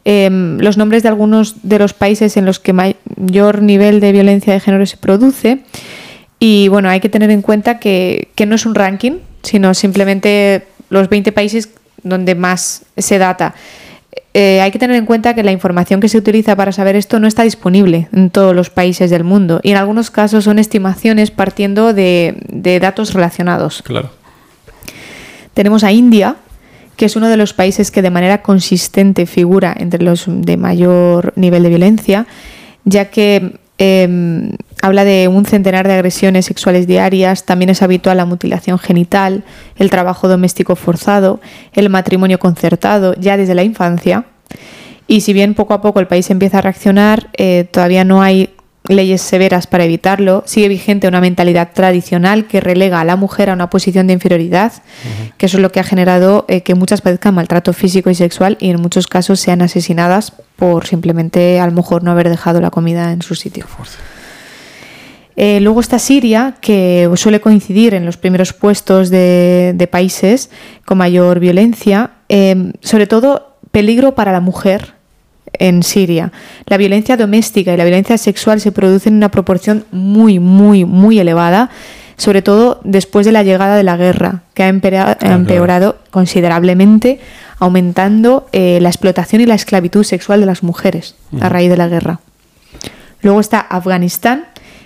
em, 0.05 0.57
los 0.59 0.77
nombres 0.77 1.03
de 1.03 1.09
algunos 1.09 1.57
de 1.63 1.79
los 1.79 1.93
países 1.93 2.37
en 2.37 2.45
los 2.45 2.59
que 2.59 2.73
mayor 2.73 3.61
nivel 3.61 3.99
de 3.99 4.13
violencia 4.13 4.53
de 4.53 4.59
género 4.61 4.85
se 4.85 4.97
produce. 4.97 5.59
Y 6.39 6.69
bueno, 6.69 6.89
hay 6.89 7.01
que 7.01 7.09
tener 7.09 7.29
en 7.29 7.41
cuenta 7.41 7.79
que, 7.79 8.29
que 8.35 8.45
no 8.45 8.55
es 8.55 8.65
un 8.65 8.75
ranking, 8.75 9.19
sino 9.45 9.73
simplemente 9.73 10.67
los 10.89 11.09
20 11.09 11.31
países 11.31 11.69
donde 12.03 12.35
más 12.35 12.83
se 12.97 13.17
data. 13.17 13.55
Eh, 14.33 14.59
hay 14.59 14.71
que 14.71 14.79
tener 14.79 14.97
en 14.97 15.05
cuenta 15.05 15.33
que 15.33 15.43
la 15.43 15.53
información 15.53 16.01
que 16.01 16.09
se 16.09 16.17
utiliza 16.17 16.57
para 16.57 16.73
saber 16.73 16.97
esto 16.97 17.19
no 17.21 17.27
está 17.27 17.43
disponible 17.43 18.09
en 18.11 18.29
todos 18.29 18.53
los 18.53 18.69
países 18.69 19.09
del 19.09 19.23
mundo 19.23 19.61
y 19.63 19.71
en 19.71 19.77
algunos 19.77 20.11
casos 20.11 20.43
son 20.43 20.59
estimaciones 20.59 21.31
partiendo 21.31 21.93
de, 21.93 22.35
de 22.49 22.79
datos 22.81 23.13
relacionados. 23.13 23.81
Claro. 23.81 24.11
Tenemos 25.53 25.85
a 25.85 25.93
India, 25.93 26.35
que 26.97 27.05
es 27.05 27.15
uno 27.15 27.29
de 27.29 27.37
los 27.37 27.53
países 27.53 27.91
que 27.91 28.01
de 28.01 28.09
manera 28.09 28.41
consistente 28.41 29.25
figura 29.25 29.73
entre 29.77 30.03
los 30.03 30.25
de 30.27 30.57
mayor 30.57 31.31
nivel 31.37 31.63
de 31.63 31.69
violencia, 31.69 32.27
ya 32.83 33.05
que 33.05 33.57
eh, 33.77 34.51
habla 34.85 35.03
de 35.03 35.27
un 35.27 35.45
centenar 35.45 35.87
de 35.87 35.93
agresiones 35.93 36.45
sexuales 36.45 36.85
diarias, 36.85 37.43
también 37.43 37.69
es 37.71 37.81
habitual 37.81 38.17
la 38.17 38.25
mutilación 38.25 38.77
genital, 38.77 39.43
el 39.77 39.89
trabajo 39.89 40.27
doméstico 40.27 40.75
forzado, 40.75 41.41
el 41.73 41.89
matrimonio 41.89 42.37
concertado 42.37 43.15
ya 43.15 43.35
desde 43.35 43.55
la 43.55 43.63
infancia. 43.63 44.25
Y 45.07 45.21
si 45.21 45.33
bien 45.33 45.55
poco 45.55 45.73
a 45.73 45.81
poco 45.81 45.99
el 45.99 46.05
país 46.05 46.29
empieza 46.29 46.59
a 46.59 46.61
reaccionar, 46.61 47.29
eh, 47.35 47.67
todavía 47.71 48.03
no 48.03 48.21
hay 48.21 48.51
leyes 48.87 49.23
severas 49.23 49.65
para 49.65 49.85
evitarlo. 49.85 50.43
Sigue 50.45 50.67
vigente 50.67 51.07
una 51.07 51.19
mentalidad 51.19 51.71
tradicional 51.73 52.45
que 52.45 52.61
relega 52.61 53.01
a 53.01 53.05
la 53.05 53.15
mujer 53.15 53.49
a 53.49 53.53
una 53.53 53.71
posición 53.71 54.05
de 54.05 54.13
inferioridad, 54.13 54.71
que 55.37 55.47
eso 55.47 55.57
es 55.57 55.63
lo 55.63 55.71
que 55.71 55.79
ha 55.79 55.83
generado 55.83 56.45
eh, 56.47 56.61
que 56.61 56.75
muchas 56.75 57.01
padezcan 57.01 57.33
maltrato 57.33 57.73
físico 57.73 58.11
y 58.11 58.15
sexual 58.15 58.55
y 58.59 58.69
en 58.69 58.79
muchos 58.79 59.07
casos 59.07 59.39
sean 59.39 59.63
asesinadas 59.63 60.31
por 60.55 60.85
simplemente 60.85 61.59
a 61.59 61.65
lo 61.65 61.71
mejor 61.71 62.03
no 62.03 62.11
haber 62.11 62.29
dejado 62.29 62.61
la 62.61 62.69
comida 62.69 63.11
en 63.11 63.23
su 63.23 63.33
sitio. 63.33 63.65
Eh, 65.37 65.59
luego 65.59 65.81
está 65.81 65.99
Siria, 65.99 66.55
que 66.61 67.09
suele 67.15 67.41
coincidir 67.41 67.93
en 67.93 68.05
los 68.05 68.17
primeros 68.17 68.53
puestos 68.53 69.09
de, 69.09 69.73
de 69.75 69.87
países 69.87 70.49
con 70.85 70.97
mayor 70.97 71.39
violencia, 71.39 72.11
eh, 72.29 72.71
sobre 72.81 73.07
todo 73.07 73.57
peligro 73.71 74.15
para 74.15 74.31
la 74.31 74.39
mujer 74.39 74.93
en 75.59 75.83
Siria. 75.83 76.31
La 76.67 76.77
violencia 76.77 77.17
doméstica 77.17 77.73
y 77.73 77.77
la 77.77 77.83
violencia 77.83 78.17
sexual 78.17 78.61
se 78.61 78.71
producen 78.71 79.13
en 79.13 79.17
una 79.17 79.29
proporción 79.29 79.85
muy, 79.91 80.39
muy, 80.39 80.85
muy 80.85 81.19
elevada, 81.19 81.69
sobre 82.17 82.41
todo 82.41 82.79
después 82.83 83.25
de 83.25 83.33
la 83.33 83.43
llegada 83.43 83.75
de 83.75 83.83
la 83.83 83.97
guerra, 83.97 84.43
que 84.53 84.63
ha 84.63 84.69
empeorado 84.69 85.97
considerablemente, 86.11 87.19
aumentando 87.59 88.47
eh, 88.53 88.79
la 88.81 88.89
explotación 88.89 89.41
y 89.41 89.45
la 89.45 89.55
esclavitud 89.55 90.03
sexual 90.03 90.39
de 90.39 90.45
las 90.45 90.63
mujeres 90.63 91.15
a 91.41 91.49
raíz 91.49 91.69
de 91.69 91.77
la 91.77 91.87
guerra. 91.87 92.19
Luego 93.21 93.39
está 93.39 93.59
Afganistán, 93.59 94.45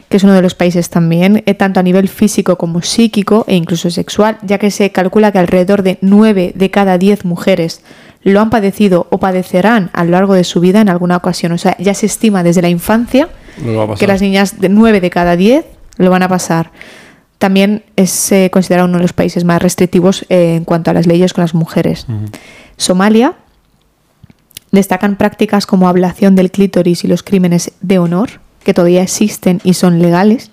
que 0.09 0.17
es 0.17 0.23
uno 0.23 0.33
de 0.33 0.41
los 0.41 0.55
países 0.55 0.89
también, 0.89 1.43
eh, 1.45 1.53
tanto 1.53 1.79
a 1.79 1.83
nivel 1.83 2.09
físico 2.09 2.57
como 2.57 2.81
psíquico 2.81 3.45
e 3.47 3.55
incluso 3.55 3.91
sexual, 3.91 4.39
ya 4.41 4.57
que 4.57 4.71
se 4.71 4.91
calcula 4.91 5.31
que 5.31 5.37
alrededor 5.37 5.83
de 5.83 5.99
9 6.01 6.53
de 6.55 6.71
cada 6.71 6.97
10 6.97 7.25
mujeres 7.25 7.81
lo 8.23 8.41
han 8.41 8.49
padecido 8.49 9.07
o 9.11 9.19
padecerán 9.19 9.91
a 9.93 10.03
lo 10.03 10.11
largo 10.11 10.33
de 10.33 10.43
su 10.43 10.59
vida 10.59 10.81
en 10.81 10.89
alguna 10.89 11.15
ocasión. 11.15 11.51
O 11.51 11.57
sea, 11.57 11.77
ya 11.77 11.93
se 11.93 12.07
estima 12.07 12.43
desde 12.43 12.61
la 12.61 12.69
infancia 12.69 13.29
No 13.63 13.95
que 13.95 14.07
las 14.07 14.21
niñas 14.21 14.59
de 14.59 14.69
9 14.69 14.99
de 14.99 15.09
cada 15.09 15.35
10 15.35 15.65
lo 15.97 16.09
van 16.09 16.23
a 16.23 16.27
pasar. 16.27 16.71
También 17.37 17.83
es 17.95 18.31
eh, 18.31 18.49
considerado 18.51 18.89
uno 18.89 18.97
de 18.97 19.03
los 19.03 19.13
países 19.13 19.45
más 19.45 19.61
restrictivos 19.61 20.25
eh, 20.27 20.55
en 20.55 20.65
cuanto 20.65 20.91
a 20.91 20.93
las 20.93 21.07
leyes 21.07 21.33
con 21.33 21.43
las 21.43 21.53
mujeres. 21.53 22.05
Somalia 22.75 23.35
destacan 24.71 25.15
prácticas 25.15 25.65
como 25.65 25.87
ablación 25.87 26.35
del 26.35 26.51
clítoris 26.51 27.03
y 27.03 27.07
los 27.07 27.23
crímenes 27.23 27.71
de 27.81 27.99
honor, 27.99 28.41
que 28.63 28.73
todavía 28.73 29.01
existen 29.01 29.61
y 29.63 29.73
son 29.73 30.01
legales. 30.01 30.51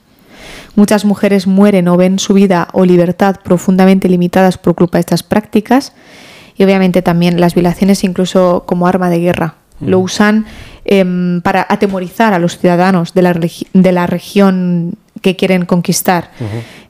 Muchas 0.75 1.05
mujeres 1.05 1.47
mueren 1.47 1.89
o 1.89 1.97
ven 1.97 2.19
su 2.19 2.35
vida 2.35 2.69
o 2.73 2.85
libertad 2.85 3.37
profundamente 3.43 4.09
limitadas 4.09 4.59
por 4.59 4.75
culpa 4.75 4.99
de 4.99 5.01
estas 5.01 5.23
prácticas. 5.23 5.93
Y 6.57 6.65
obviamente 6.65 7.03
también 7.03 7.41
las 7.41 7.55
violaciones 7.55 8.05
incluso 8.05 8.65
como 8.67 8.87
arma 8.87 9.11
de 9.11 9.19
guerra. 9.19 9.55
Lo 9.81 9.99
usan 9.99 10.47
em, 10.87 11.43
para 11.43 11.67
atemorizar 11.69 12.33
a 12.33 12.39
los 12.39 12.59
ciudadanos 12.59 13.13
de 13.13 13.21
la, 13.23 13.35
regi- 13.35 13.67
de 13.75 13.93
la 13.93 14.07
región 14.07 14.95
que 15.21 15.37
quieren 15.37 15.67
conquistar. 15.67 16.31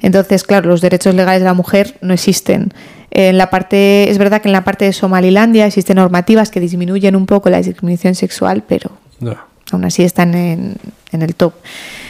Entonces, 0.00 0.44
claro, 0.44 0.68
los 0.68 0.80
derechos 0.80 1.14
legales 1.14 1.40
de 1.40 1.46
la 1.46 1.54
mujer 1.54 1.96
no 2.00 2.12
existen. 2.14 2.73
En 3.11 3.38
la 3.38 3.50
parte, 3.50 4.08
es 4.11 4.18
verdad 4.18 4.40
que 4.42 4.49
en 4.49 4.52
la 4.52 4.62
parte 4.62 4.85
de 4.85 4.92
Somalilandia 4.92 5.66
existen 5.66 5.96
normativas 5.96 6.50
que 6.50 6.61
disminuyen 6.61 7.16
un 7.16 7.26
poco 7.26 7.50
la 7.50 7.58
discriminación 7.58 8.14
sexual, 8.14 8.62
pero. 8.68 8.90
Aún 9.73 9.85
así 9.85 10.02
están 10.02 10.35
en, 10.35 10.75
en 11.12 11.23
el 11.23 11.35
top. 11.35 11.54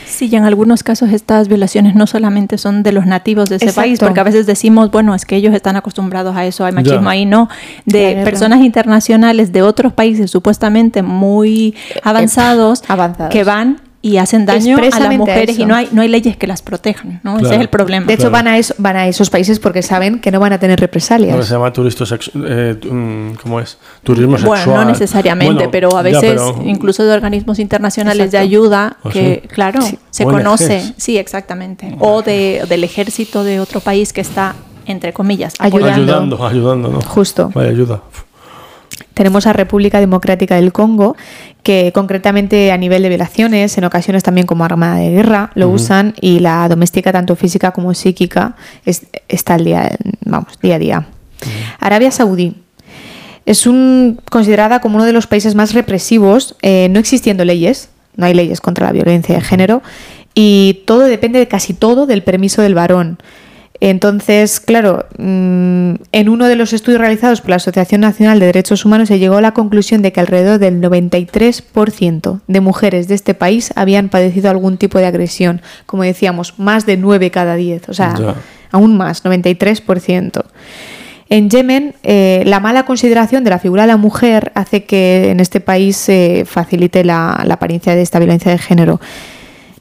Sí, 0.07 0.29
y 0.31 0.37
en 0.37 0.45
algunos 0.45 0.83
casos 0.83 1.11
estas 1.11 1.49
violaciones 1.49 1.95
no 1.95 2.07
solamente 2.07 2.59
son 2.59 2.83
de 2.83 2.93
los 2.93 3.07
nativos 3.07 3.49
de 3.51 3.57
ese 3.57 3.67
Exacto. 3.67 3.81
país, 3.83 3.99
porque 3.99 4.21
a 4.21 4.23
veces 4.23 4.47
decimos, 4.47 4.91
bueno, 4.91 5.15
es 5.15 5.27
que 5.27 5.37
ellos 5.37 5.55
están 5.55 5.77
acostumbrados 5.77 6.35
a 6.37 6.47
eso, 6.47 6.65
hay 6.65 6.73
machismo 6.73 7.03
Ya. 7.03 7.11
ahí, 7.11 7.27
no, 7.27 7.49
de 7.85 8.23
personas 8.25 8.61
internacionales 8.61 9.53
de 9.53 9.63
otros 9.63 9.93
países 9.93 10.31
supuestamente 10.31 11.03
muy 11.03 11.75
avanzados, 12.03 12.83
avanzados. 12.89 13.31
que 13.33 13.45
van 13.45 13.81
y 14.07 14.19
hacen 14.19 14.47
daño 14.47 14.79
a 14.79 14.81
las 14.83 14.95
a 15.01 15.11
mujeres 15.11 15.59
y 15.59 15.67
no 15.67 15.75
hay, 15.75 15.89
no 15.91 16.01
hay 16.01 16.07
leyes 16.09 16.37
que 16.37 16.47
las 16.47 16.63
protejan, 16.63 17.21
¿no? 17.25 17.39
Ese 17.39 17.57
es 17.57 17.61
el 17.61 17.69
problema. 17.69 18.07
De 18.07 18.13
hecho, 18.15 18.29
Claro. 18.31 18.45
van, 18.45 18.47
a 18.49 18.59
eso- 18.59 18.75
van 18.79 18.95
a 18.97 19.09
esos 19.09 19.31
países 19.31 19.59
porque 19.59 19.83
saben 19.83 20.21
que 20.21 20.31
no 20.31 20.39
van 20.39 20.53
a 20.53 20.61
tener 20.61 20.79
represalias. 20.79 21.45
se 21.45 21.53
llama 21.55 21.73
eh, 21.75 22.77
mm, 22.89 23.31
¿Cómo 23.43 23.59
es? 23.59 23.79
Turismo 24.05 24.37
sexual. 24.39 24.65
Bueno, 24.65 24.85
no 24.85 24.91
necesariamente, 24.91 25.55
Bueno, 25.55 25.71
pero 25.73 25.89
a 25.97 26.03
ya, 26.03 26.03
veces 26.21 26.41
pero- 26.41 26.63
incluso 26.65 27.05
de 27.05 27.13
organismos 27.15 27.59
internacionales 27.59 28.31
de 28.31 28.39
ayuda 28.39 28.97
¿Ah, 29.03 29.11
que, 29.11 29.41
sí? 29.43 29.49
claro, 29.49 29.83
Sí. 29.83 29.99
se 30.11 30.25
ONGs. 30.25 30.37
conoce, 30.37 30.95
sí, 30.97 31.19
exactamente, 31.19 31.97
o 31.99 32.23
de, 32.23 32.63
del 32.69 32.85
ejército 32.85 33.43
de 33.43 33.59
otro 33.59 33.81
país 33.81 34.13
que 34.13 34.21
está, 34.21 34.55
entre 34.87 35.13
comillas, 35.13 35.55
Ayudando. 35.59 35.87
apoyando. 35.89 36.13
Ayudando, 36.37 36.47
ayudando, 36.47 36.89
¿no? 36.91 37.01
Justo. 37.01 37.51
Vaya 37.55 37.71
ayuda. 37.71 38.03
Tenemos 39.15 39.47
a 39.47 39.53
República 39.53 39.99
Democrática 39.99 40.57
del 40.57 40.73
Congo, 40.73 41.17
que 41.67 41.91
concretamente 41.93 42.71
a 42.71 42.77
nivel 42.77 43.03
de 43.03 43.09
violaciones, 43.09 43.77
en 43.77 43.83
ocasiones 43.83 44.23
también 44.23 44.47
como 44.47 44.65
arma 44.65 44.97
de 45.01 45.11
guerra, 45.11 45.51
lo 45.57 45.69
usan 45.69 46.15
y 46.21 46.39
la 46.39 46.69
doméstica, 46.69 47.11
tanto 47.11 47.35
física 47.35 47.73
como 47.73 47.93
psíquica, 47.93 48.55
es- 48.85 49.07
está 49.27 49.55
al 49.55 49.65
día, 49.65 49.91
vamos, 50.25 50.53
día 50.63 50.77
a 50.77 50.79
día. 50.79 51.07
Arabia 51.81 52.13
Saudí. 52.13 52.55
Es 53.47 53.67
un, 53.67 54.21
considerada 54.31 54.81
como 54.81 54.95
uno 54.95 55.05
de 55.05 55.13
los 55.13 55.27
países 55.27 55.57
más 55.57 55.75
represivos, 55.75 56.55
eh, 56.63 56.87
no 56.93 57.01
existiendo 57.01 57.45
leyes, 57.45 57.89
no 58.15 58.27
hay 58.27 58.35
leyes 58.35 58.61
contra 58.61 58.87
la 58.87 58.93
violencia 58.93 59.35
de 59.35 59.41
género, 59.41 59.83
y 60.35 60.83
todo 60.87 61.01
depende 61.01 61.41
de 61.41 61.49
casi 61.49 61.75
todo 61.75 62.07
del 62.07 62.23
permiso 62.23 62.63
del 62.63 62.75
varón. 62.75 63.19
Entonces, 63.81 64.59
claro, 64.61 65.05
mm, 65.19 65.95
en 66.13 66.29
uno 66.29 66.47
de 66.47 66.57
los 66.57 66.73
estudios 66.73 67.01
realizados 67.01 67.41
por 67.41 67.51
la 67.51 67.57
Asociación 67.57 68.01
Nacional 68.01 68.41
de 68.41 68.47
Derechos 68.47 68.85
Humanos 68.85 69.09
se 69.09 69.19
llegó 69.19 69.37
a 69.37 69.41
la 69.43 69.53
conclusión 69.53 70.03
de 70.03 70.13
que 70.13 70.21
alrededor 70.21 70.59
del 70.59 70.81
93% 70.81 72.41
de 72.47 72.61
mujeres 72.61 73.09
de 73.09 73.15
este 73.15 73.35
país 73.35 73.73
habían 73.77 74.09
padecido 74.09 74.51
algún 74.51 74.77
tipo 74.79 74.99
de 74.99 75.07
agresión. 75.07 75.61
Como 75.87 76.03
decíamos, 76.05 76.59
más 76.59 76.87
de 76.87 76.97
9 76.97 77.31
cada 77.31 77.55
10, 77.57 77.89
o 77.89 77.95
sea, 77.95 78.15
Ya. 78.19 78.35
aún 78.73 78.97
más, 78.97 79.25
93%. 79.25 80.45
En 81.29 81.51
Yemen, 81.51 81.95
eh, 82.05 82.45
la 82.47 82.61
mala 82.61 82.85
consideración 82.85 83.43
de 83.43 83.51
la 83.51 83.59
figura 83.59 83.83
de 83.83 83.89
la 83.89 83.97
mujer 83.97 84.53
hace 84.55 84.85
que 84.85 85.31
en 85.31 85.41
este 85.41 85.61
país 85.61 85.97
se 85.97 86.45
facilite 86.47 87.05
la, 87.05 87.43
la 87.45 87.55
apariencia 87.55 87.95
de 87.97 88.03
esta 88.03 88.19
violencia 88.21 88.53
de 88.53 88.59
género. 88.59 89.01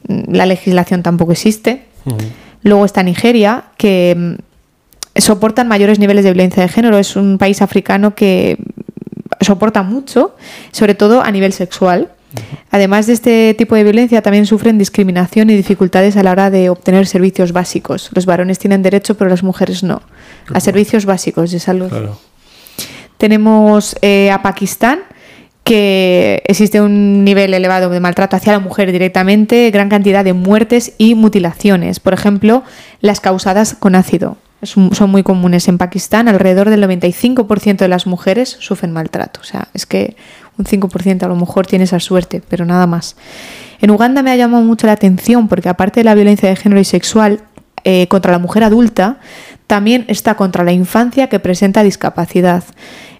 Mm, 0.08 0.34
La 0.34 0.46
legislación 0.48 1.04
tampoco 1.04 1.32
existe. 1.34 1.84
Luego 2.66 2.84
está 2.84 3.04
Nigeria, 3.04 3.66
que 3.78 4.16
mm, 4.18 5.22
soportan 5.22 5.68
mayores 5.68 6.00
niveles 6.00 6.24
de 6.24 6.32
violencia 6.32 6.64
de 6.64 6.70
género. 6.70 6.98
Es 6.98 7.16
un 7.16 7.38
país 7.38 7.62
africano 7.62 8.16
que 8.16 8.58
mm, 8.58 9.46
soporta 9.46 9.84
mucho, 9.84 10.36
sobre 10.72 10.96
todo 10.96 11.22
a 11.22 11.32
nivel 11.32 11.54
sexual. 11.54 12.10
Además 12.72 13.06
de 13.06 13.14
este 13.14 13.54
tipo 13.54 13.76
de 13.76 13.84
violencia, 13.84 14.22
también 14.24 14.48
sufren 14.48 14.80
discriminación 14.80 15.50
y 15.52 15.56
dificultades 15.56 16.18
a 16.18 16.24
la 16.24 16.32
hora 16.32 16.50
de 16.50 16.70
obtener 16.70 17.06
servicios 17.06 17.54
básicos. 17.54 18.10
Los 18.14 18.26
varones 18.26 18.58
tienen 18.58 18.82
derecho, 18.82 19.16
pero 19.16 19.30
las 19.30 19.44
mujeres 19.44 19.84
no. 19.84 20.02
A 20.52 20.60
servicios 20.60 21.06
básicos 21.06 21.52
de 21.52 21.60
salud. 21.60 21.90
Claro. 21.90 22.20
Tenemos 23.18 23.96
eh, 24.02 24.32
a 24.32 24.42
Pakistán, 24.42 25.00
que 25.66 26.44
existe 26.46 26.80
un 26.80 27.26
nivel 27.26 27.54
elevado 27.56 27.90
de 27.90 28.00
maltrato 28.00 28.36
hacia 28.36 28.54
la 28.54 28.60
mujer 28.60 28.92
directamente, 28.92 29.72
gran 29.72 29.90
cantidad 29.90 30.24
de 30.24 30.34
muertes 30.34 30.94
y 31.00 31.16
mutilaciones. 31.16 32.00
Por 32.00 32.14
ejemplo, 32.14 32.64
las 33.02 33.20
causadas 33.20 33.74
con 33.74 33.96
ácido. 33.96 34.38
Son 34.62 35.10
muy 35.10 35.24
comunes 35.24 35.68
en 35.68 35.80
Pakistán. 35.80 36.28
Alrededor 36.28 36.70
del 36.70 36.84
95% 36.84 37.78
de 37.78 37.88
las 37.88 38.06
mujeres 38.06 38.58
sufren 38.60 38.94
maltrato. 38.94 39.40
O 39.42 39.44
sea, 39.44 39.68
es 39.74 39.88
que 39.88 40.16
un 40.58 40.66
5% 40.66 41.24
a 41.24 41.28
lo 41.28 41.36
mejor 41.36 41.66
tiene 41.66 41.86
esa 41.86 42.00
suerte, 42.00 42.44
pero 42.48 42.66
nada 42.66 42.86
más. 42.86 43.16
En 43.82 43.90
Uganda 43.90 44.22
me 44.22 44.32
ha 44.32 44.36
llamado 44.36 44.64
mucho 44.64 44.86
la 44.86 44.94
atención 44.94 45.48
porque 45.48 45.70
aparte 45.70 46.00
de 46.00 46.04
la 46.06 46.16
violencia 46.16 46.48
de 46.48 46.56
género 46.56 46.80
y 46.80 46.86
sexual 46.86 47.42
eh, 47.86 48.08
contra 48.08 48.32
la 48.34 48.40
mujer 48.40 48.64
adulta, 48.66 49.18
también 49.68 50.04
está 50.10 50.36
contra 50.36 50.64
la 50.66 50.74
infancia 50.74 51.30
que 51.30 51.40
presenta 51.40 51.82
discapacidad. 51.84 52.64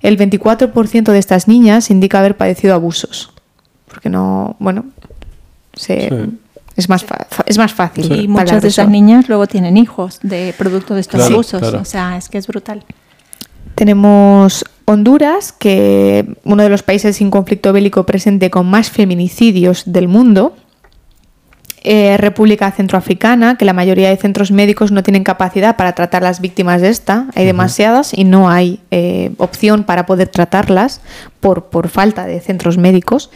El 0.02 0.18
24% 0.18 1.12
de 1.12 1.18
estas 1.18 1.48
niñas 1.48 1.90
indica 1.90 2.20
haber 2.20 2.36
padecido 2.36 2.74
abusos. 2.76 3.32
Porque 3.88 4.10
no, 4.10 4.56
bueno, 4.60 4.86
se- 5.74 6.10
Sí. 6.10 6.38
es, 6.76 6.90
más 6.90 7.06
es 7.46 7.58
más 7.58 7.74
fácil. 7.74 8.12
Y 8.14 8.28
muchas 8.28 8.62
de 8.62 8.68
esas 8.68 8.90
niñas 8.90 9.30
luego 9.30 9.48
tienen 9.48 9.78
hijos 9.78 10.20
de 10.22 10.54
producto 10.58 10.94
de 10.94 11.02
estos 11.02 11.20
Claro, 11.20 11.36
abusos. 11.36 11.60
claro. 11.62 11.80
O 11.82 11.86
sea, 11.86 12.18
es 12.18 12.28
que 12.30 12.38
es 12.38 12.46
brutal. 12.48 12.84
Tenemos 13.76 14.64
Honduras, 14.86 15.52
que 15.52 16.36
uno 16.44 16.62
de 16.64 16.70
los 16.70 16.84
países 16.84 17.16
sin 17.18 17.32
conflicto 17.32 17.74
bélico 17.74 18.06
presente 18.06 18.50
con 18.52 18.68
más 18.68 18.90
feminicidios 18.92 19.84
del 19.86 20.08
mundo. 20.08 20.56
Eh, 21.88 22.18
República 22.18 22.72
Centroafricana, 22.72 23.60
que 23.60 23.66
la 23.66 23.72
mayoría 23.72 24.10
de 24.10 24.18
centros 24.18 24.50
médicos 24.50 24.92
no 24.92 25.04
tienen 25.04 25.24
capacidad 25.24 25.78
para 25.78 25.94
tratar 25.94 26.24
las 26.24 26.42
víctimas 26.42 26.82
de 26.82 26.90
esta. 26.90 27.28
Hay 27.36 27.46
demasiadas 27.46 28.12
y 28.12 28.24
no 28.24 28.50
hay 28.50 28.80
eh, 28.90 29.30
opción 29.38 29.84
para 29.84 30.08
poder 30.08 30.30
tratarlas 30.30 31.02
por, 31.42 31.66
por 31.66 31.90
falta 31.90 32.26
de 32.26 32.40
centros 32.40 32.80
médicos. 32.80 33.30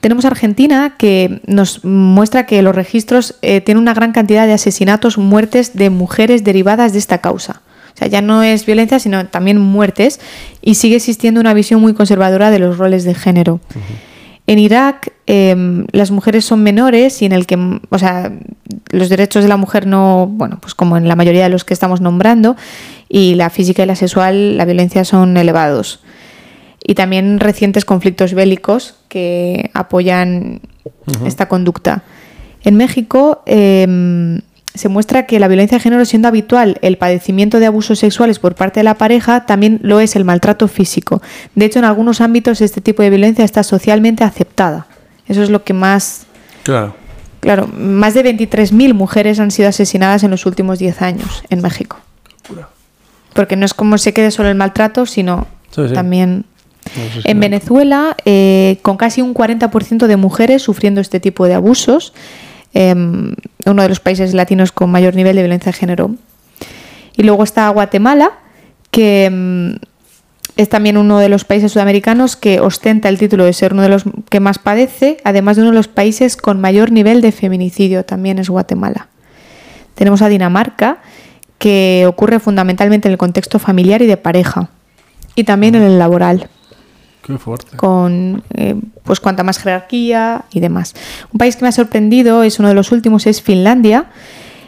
Tenemos 0.00 0.24
Argentina, 0.24 0.94
que 0.96 1.42
nos 1.46 1.84
muestra 1.84 2.46
que 2.46 2.62
los 2.62 2.74
registros 2.74 3.34
eh, 3.42 3.60
tienen 3.60 3.82
una 3.82 3.92
gran 3.92 4.12
cantidad 4.12 4.46
de 4.46 4.54
asesinatos, 4.54 5.18
muertes 5.18 5.76
de 5.76 5.90
mujeres 5.90 6.44
derivadas 6.44 6.94
de 6.94 6.98
esta 6.98 7.18
causa. 7.18 7.60
O 7.94 7.98
sea, 7.98 8.08
ya 8.08 8.22
no 8.22 8.42
es 8.42 8.64
violencia, 8.64 8.98
sino 9.00 9.26
también 9.26 9.60
muertes, 9.60 10.18
y 10.62 10.76
sigue 10.76 10.96
existiendo 10.96 11.42
una 11.42 11.52
visión 11.52 11.82
muy 11.82 11.92
conservadora 11.92 12.50
de 12.50 12.58
los 12.58 12.78
roles 12.78 13.04
de 13.04 13.14
género. 13.14 13.60
En 14.46 14.58
Irak, 14.60 15.12
eh, 15.26 15.84
las 15.90 16.10
mujeres 16.12 16.44
son 16.44 16.62
menores 16.62 17.20
y 17.20 17.26
en 17.26 17.32
el 17.32 17.46
que, 17.46 17.58
o 17.88 17.98
sea, 17.98 18.32
los 18.90 19.08
derechos 19.08 19.42
de 19.42 19.48
la 19.48 19.56
mujer 19.56 19.86
no, 19.86 20.28
bueno, 20.28 20.58
pues 20.60 20.74
como 20.74 20.96
en 20.96 21.08
la 21.08 21.16
mayoría 21.16 21.42
de 21.42 21.48
los 21.48 21.64
que 21.64 21.74
estamos 21.74 22.00
nombrando, 22.00 22.56
y 23.08 23.34
la 23.34 23.50
física 23.50 23.82
y 23.82 23.86
la 23.86 23.96
sexual, 23.96 24.56
la 24.56 24.64
violencia 24.64 25.04
son 25.04 25.36
elevados. 25.36 26.00
Y 26.82 26.94
también 26.94 27.40
recientes 27.40 27.84
conflictos 27.84 28.34
bélicos 28.34 28.94
que 29.08 29.70
apoyan 29.74 30.60
esta 31.24 31.48
conducta. 31.48 32.04
En 32.62 32.76
México 32.76 33.42
eh, 33.46 34.40
se 34.76 34.88
muestra 34.88 35.26
que 35.26 35.40
la 35.40 35.48
violencia 35.48 35.78
de 35.78 35.82
género, 35.82 36.04
siendo 36.04 36.28
habitual 36.28 36.78
el 36.82 36.98
padecimiento 36.98 37.60
de 37.60 37.66
abusos 37.66 37.98
sexuales 37.98 38.38
por 38.38 38.54
parte 38.54 38.80
de 38.80 38.84
la 38.84 38.94
pareja, 38.94 39.46
también 39.46 39.80
lo 39.82 40.00
es 40.00 40.16
el 40.16 40.24
maltrato 40.24 40.68
físico. 40.68 41.22
De 41.54 41.66
hecho, 41.66 41.78
en 41.78 41.84
algunos 41.84 42.20
ámbitos 42.20 42.60
este 42.60 42.80
tipo 42.80 43.02
de 43.02 43.10
violencia 43.10 43.44
está 43.44 43.62
socialmente 43.62 44.24
aceptada. 44.24 44.86
Eso 45.28 45.42
es 45.42 45.50
lo 45.50 45.64
que 45.64 45.72
más... 45.72 46.26
Claro. 46.62 46.94
Claro, 47.40 47.68
más 47.68 48.14
de 48.14 48.24
23.000 48.24 48.94
mujeres 48.94 49.38
han 49.38 49.50
sido 49.50 49.68
asesinadas 49.68 50.24
en 50.24 50.30
los 50.30 50.46
últimos 50.46 50.78
10 50.78 51.02
años 51.02 51.44
en 51.50 51.62
México. 51.62 51.98
Porque 53.34 53.56
no 53.56 53.66
es 53.66 53.74
como 53.74 53.98
se 53.98 54.12
quede 54.12 54.30
solo 54.30 54.48
el 54.48 54.54
maltrato, 54.56 55.06
sino 55.06 55.46
Sí, 55.70 55.88
sí. 55.88 55.94
también... 55.94 56.44
No 56.96 57.02
En. 57.24 57.40
Venezuela, 57.40 58.16
eh, 58.24 58.78
con 58.82 58.96
casi 58.96 59.20
un 59.20 59.34
40% 59.34 60.06
de 60.06 60.16
mujeres 60.16 60.62
sufriendo 60.62 61.00
este 61.00 61.18
tipo 61.18 61.46
de 61.46 61.54
abusos, 61.54 62.12
eh, 62.78 62.94
uno 63.64 63.82
de 63.82 63.88
los 63.88 64.00
países 64.00 64.34
latinos 64.34 64.70
con 64.70 64.90
mayor 64.90 65.14
nivel 65.14 65.34
de 65.34 65.42
violencia 65.42 65.72
de 65.72 65.78
género. 65.78 66.14
Y 67.16 67.22
luego 67.22 67.42
está 67.42 67.70
Guatemala, 67.70 68.32
que 68.90 69.30
mm, 69.32 69.76
es 70.56 70.68
también 70.68 70.98
uno 70.98 71.18
de 71.18 71.30
los 71.30 71.44
países 71.44 71.72
sudamericanos 71.72 72.36
que 72.36 72.60
ostenta 72.60 73.08
el 73.08 73.16
título 73.16 73.44
de 73.44 73.54
ser 73.54 73.72
uno 73.72 73.80
de 73.80 73.88
los 73.88 74.04
que 74.28 74.40
más 74.40 74.58
padece, 74.58 75.16
además 75.24 75.56
de 75.56 75.62
uno 75.62 75.70
de 75.70 75.76
los 75.78 75.88
países 75.88 76.36
con 76.36 76.60
mayor 76.60 76.92
nivel 76.92 77.22
de 77.22 77.32
feminicidio, 77.32 78.04
también 78.04 78.38
es 78.38 78.50
Guatemala. 78.50 79.08
Tenemos 79.94 80.20
a 80.20 80.28
Dinamarca, 80.28 80.98
que 81.58 82.04
ocurre 82.06 82.40
fundamentalmente 82.40 83.08
en 83.08 83.12
el 83.12 83.18
contexto 83.18 83.58
familiar 83.58 84.02
y 84.02 84.06
de 84.06 84.18
pareja, 84.18 84.68
y 85.34 85.44
también 85.44 85.76
en 85.76 85.82
el 85.82 85.98
laboral. 85.98 86.50
Qué 87.26 87.38
fuerte. 87.38 87.76
Con 87.76 88.44
eh, 88.54 88.76
pues 89.02 89.18
cuanta 89.18 89.42
más 89.42 89.58
jerarquía 89.58 90.44
y 90.52 90.60
demás. 90.60 90.94
Un 91.32 91.38
país 91.38 91.56
que 91.56 91.62
me 91.62 91.68
ha 91.68 91.72
sorprendido, 91.72 92.44
es 92.44 92.60
uno 92.60 92.68
de 92.68 92.74
los 92.74 92.92
últimos, 92.92 93.26
es 93.26 93.42
Finlandia, 93.42 94.06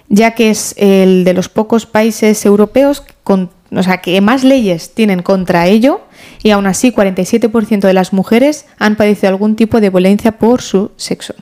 ya 0.09 0.33
que 0.33 0.51
es 0.51 0.75
el 0.77 1.25
de 1.25 1.35
los 1.35 1.49
pocos 1.49 1.87
países 1.87 2.45
europeos 2.45 3.05
con, 3.23 3.51
o 3.71 3.83
sea, 3.83 3.99
que 3.99 4.21
más 4.21 4.43
leyes 4.43 4.93
tienen 4.93 5.23
contra 5.23 5.67
ello 5.69 6.01
y 6.43 6.51
aún 6.51 6.67
así 6.67 6.91
47% 6.91 7.81
de 7.81 7.93
las 7.93 8.13
mujeres 8.13 8.67
han 8.79 8.97
padecido 8.97 9.29
algún 9.29 9.55
tipo 9.55 9.81
de 9.81 9.91
violencia 9.91 10.39
por 10.39 10.61
su 10.61 10.91
sexo. 10.97 11.35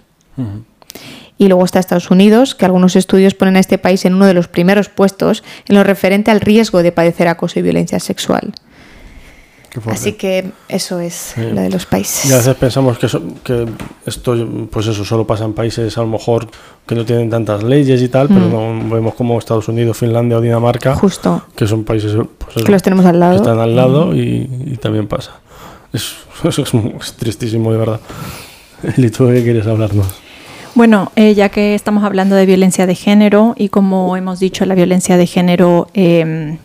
Y 1.39 1.49
luego 1.49 1.65
está 1.65 1.79
Estados 1.79 2.11
Unidos, 2.11 2.55
que 2.55 2.67
algunos 2.67 2.95
estudios 2.95 3.35
ponen 3.35 3.57
a 3.57 3.61
este 3.61 3.79
país 3.79 4.05
en 4.05 4.15
uno 4.15 4.27
de 4.27 4.35
los 4.35 4.49
primeros 4.49 4.91
puestos 4.91 5.45
en 5.67 5.77
lo 5.77 5.85
referente 5.85 6.31
al 6.31 6.41
riesgo 6.41 6.83
de 6.83 6.93
padecer 6.93 7.29
acoso 7.29 7.59
y 7.59 7.63
violencia 7.63 8.01
sexual. 8.01 8.53
Así 9.87 10.15
que 10.15 10.53
eso 10.69 11.01
es 11.01 11.35
lo 11.37 11.61
de 11.61 11.71
los 11.71 11.87
países. 11.87 12.31
Y 12.31 12.33
a 12.33 12.39
veces 12.39 12.55
pensamos 12.57 12.99
que, 12.99 13.09
que 13.43 13.67
esto, 14.07 14.35
pues 14.71 14.87
eso, 14.87 15.05
solo 15.05 15.27
pasa 15.27 15.45
en 15.45 15.53
países 15.53 15.97
a 15.99 16.01
lo 16.01 16.07
mejor 16.07 16.49
que 16.87 16.95
no 16.95 17.05
tienen 17.05 17.29
tantas 17.29 17.63
leyes 17.63 18.01
y 18.01 18.09
tal, 18.09 18.29
pero 18.29 18.47
mm. 18.47 18.89
no, 18.89 18.95
vemos 18.95 19.15
como 19.15 19.39
Estados 19.39 19.69
Unidos, 19.69 19.97
Finlandia 19.97 20.39
o 20.39 20.41
Dinamarca, 20.41 20.95
Justo. 20.95 21.43
que 21.55 21.67
son 21.67 21.85
países 21.85 22.15
pues 22.39 22.65
que 22.65 22.73
los 22.73 22.83
tenemos 22.83 23.05
al 23.05 23.21
lado. 23.21 23.37
están 23.37 23.59
al 23.59 23.75
lado 23.75 24.15
y, 24.15 24.79
también 24.81 25.07
pasa. 25.07 25.41
eso 25.93 26.63
es, 27.01 27.13
tristísimo, 27.15 27.73
de 27.73 27.79
verdad. 27.79 28.01
¿Y 28.97 29.09
tú 29.11 29.29
qué 29.29 29.43
quieres 29.43 29.67
hablarnos? 29.67 30.07
Bueno, 30.75 31.11
eh, 31.17 31.35
ya 31.35 31.49
que 31.49 31.75
estamos 31.75 32.05
hablando 32.05 32.37
de 32.37 32.45
violencia 32.45 32.87
de 32.87 32.95
género 32.95 33.55
y 33.57 33.71
como 33.71 34.17
hemos 34.17 34.39
dicho, 34.41 34.67
la 34.67 34.75
violencia 34.75 35.17
de 35.17 35.27
género 35.27 35.89
eh, 35.95 36.59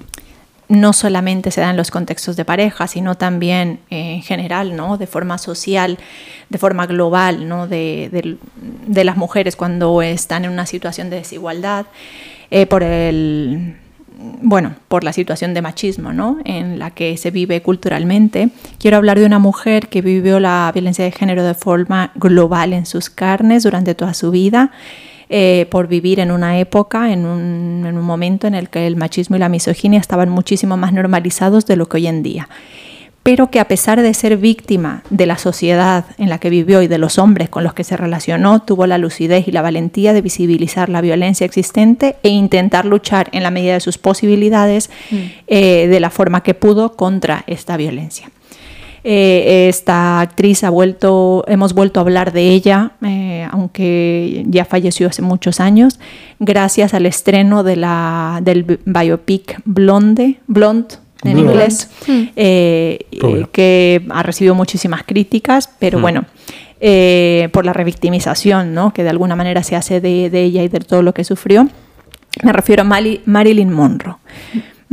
no 0.71 0.93
solamente 0.93 1.51
se 1.51 1.59
da 1.59 1.69
en 1.69 1.75
los 1.75 1.91
contextos 1.91 2.37
de 2.37 2.45
pareja, 2.45 2.87
sino 2.87 3.15
también 3.15 3.79
eh, 3.89 4.13
en 4.15 4.21
general, 4.21 4.75
¿no? 4.77 4.97
de 4.97 5.05
forma 5.05 5.37
social, 5.37 5.97
de 6.49 6.57
forma 6.57 6.87
global, 6.87 7.49
¿no? 7.49 7.67
de, 7.67 8.37
las 8.87 9.17
mujeres 9.17 9.57
cuando 9.57 10.01
están 10.01 10.45
en 10.45 10.51
una 10.51 10.65
situación 10.65 11.09
de 11.09 11.17
desigualdad, 11.17 11.87
eh, 12.51 12.65
por 12.67 12.83
el 12.83 13.75
bueno, 14.41 14.75
por 14.87 15.03
la 15.03 15.13
situación 15.13 15.53
de 15.53 15.63
machismo 15.63 16.13
¿no? 16.13 16.37
en 16.45 16.79
la 16.79 16.91
que 16.91 17.17
se 17.17 17.31
vive 17.31 17.61
culturalmente. 17.61 18.49
Quiero 18.79 18.97
hablar 18.97 19.19
de 19.19 19.25
una 19.25 19.39
mujer 19.39 19.87
que 19.87 20.01
vivió 20.01 20.39
la 20.39 20.71
violencia 20.73 21.03
de 21.03 21.11
género 21.11 21.43
de 21.43 21.55
forma 21.55 22.11
global 22.15 22.73
en 22.73 22.85
sus 22.85 23.09
carnes 23.09 23.63
durante 23.63 23.95
toda 23.95 24.13
su 24.13 24.29
vida 24.29 24.71
eh, 25.31 25.65
por 25.71 25.87
vivir 25.87 26.19
en 26.19 26.29
una 26.29 26.59
época, 26.59 27.11
en 27.11 27.25
un, 27.25 27.85
en 27.87 27.97
un 27.97 28.03
momento 28.03 28.45
en 28.45 28.53
el 28.53 28.69
que 28.69 28.85
el 28.85 28.95
machismo 28.95 29.37
y 29.37 29.39
la 29.39 29.49
misoginia 29.49 29.99
estaban 29.99 30.29
muchísimo 30.29 30.77
más 30.77 30.93
normalizados 30.93 31.65
de 31.65 31.75
lo 31.77 31.87
que 31.87 31.97
hoy 31.97 32.07
en 32.07 32.21
día 32.21 32.47
pero 33.23 33.51
que 33.51 33.59
a 33.59 33.67
pesar 33.67 34.01
de 34.01 34.13
ser 34.13 34.37
víctima 34.37 35.03
de 35.09 35.25
la 35.25 35.37
sociedad 35.37 36.05
en 36.17 36.29
la 36.29 36.39
que 36.39 36.49
vivió 36.49 36.81
y 36.81 36.87
de 36.87 36.97
los 36.97 37.19
hombres 37.19 37.49
con 37.49 37.63
los 37.63 37.73
que 37.73 37.83
se 37.83 37.95
relacionó, 37.95 38.63
tuvo 38.63 38.87
la 38.87 38.97
lucidez 38.97 39.47
y 39.47 39.51
la 39.51 39.61
valentía 39.61 40.13
de 40.13 40.21
visibilizar 40.21 40.89
la 40.89 41.01
violencia 41.01 41.45
existente 41.45 42.15
e 42.23 42.29
intentar 42.29 42.85
luchar 42.85 43.29
en 43.31 43.43
la 43.43 43.51
medida 43.51 43.73
de 43.73 43.79
sus 43.79 43.99
posibilidades 43.99 44.89
mm. 45.11 45.17
eh, 45.47 45.87
de 45.87 45.99
la 45.99 46.09
forma 46.09 46.41
que 46.41 46.55
pudo 46.55 46.93
contra 46.93 47.43
esta 47.45 47.77
violencia. 47.77 48.31
Eh, 49.03 49.67
esta 49.67 50.19
actriz 50.19 50.63
ha 50.63 50.69
vuelto, 50.69 51.43
hemos 51.47 51.73
vuelto 51.73 51.99
a 51.99 52.03
hablar 52.03 52.33
de 52.33 52.49
ella, 52.49 52.91
eh, 53.03 53.47
aunque 53.51 54.43
ya 54.47 54.63
falleció 54.65 55.07
hace 55.07 55.23
muchos 55.23 55.59
años, 55.59 55.99
gracias 56.39 56.93
al 56.93 57.07
estreno 57.07 57.63
de 57.63 57.77
la, 57.77 58.41
del 58.43 58.79
biopic 58.85 59.59
Blonde, 59.65 60.39
Blonde 60.45 60.95
en 61.23 61.39
inglés, 61.39 61.89
mm. 62.07 62.21
eh, 62.35 62.99
que 63.51 64.05
ha 64.09 64.23
recibido 64.23 64.53
muchísimas 64.53 65.03
críticas, 65.03 65.69
pero 65.79 65.97
mm. 65.97 66.01
bueno, 66.01 66.25
por 67.51 67.65
la 67.65 67.73
revictimización 67.73 68.73
¿no? 68.73 68.93
que 68.93 69.03
de 69.03 69.09
alguna 69.09 69.35
manera 69.35 69.63
se 69.63 69.75
hace 69.75 70.01
de, 70.01 70.29
de, 70.29 70.43
ella 70.43 70.63
y 70.63 70.67
de 70.67 70.79
todo 70.79 71.01
lo 71.01 71.13
que 71.13 71.23
sufrió. 71.23 71.67
Me 72.43 72.53
refiero 72.53 72.83
a 72.83 72.85
Marilyn 72.85 73.71
Monroe. 73.71 74.15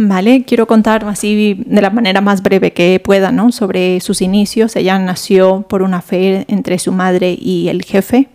Vale, 0.00 0.44
quiero 0.44 0.68
contar 0.68 1.04
así 1.06 1.60
de 1.66 1.82
la 1.82 1.90
manera 1.90 2.20
más 2.20 2.40
breve 2.40 2.72
que 2.72 3.00
pueda, 3.02 3.32
¿no? 3.32 3.50
Sobre 3.50 3.98
sus 3.98 4.22
inicios. 4.22 4.76
Ella 4.76 4.96
nació 5.00 5.62
por 5.62 5.82
una 5.82 6.02
fe 6.02 6.44
entre 6.46 6.78
su 6.78 6.92
madre 6.92 7.36
y 7.36 7.66
el 7.66 7.82
jefe. 7.82 8.28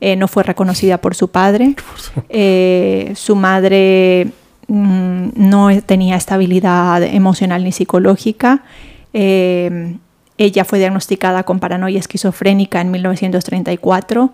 Eh, 0.00 0.14
no 0.14 0.28
fue 0.28 0.44
reconocida 0.44 0.98
por 0.98 1.16
su 1.16 1.28
padre. 1.28 1.74
Eh, 2.28 3.12
su 3.16 3.34
madre 3.34 4.28
mm, 4.68 5.30
no 5.34 5.82
tenía 5.82 6.14
estabilidad 6.14 7.02
emocional 7.02 7.64
ni 7.64 7.72
psicológica. 7.72 8.62
Eh, 9.12 9.96
ella 10.38 10.64
fue 10.64 10.78
diagnosticada 10.78 11.42
con 11.42 11.58
paranoia 11.58 11.98
esquizofrénica 11.98 12.80
en 12.80 12.92
1934 12.92 14.32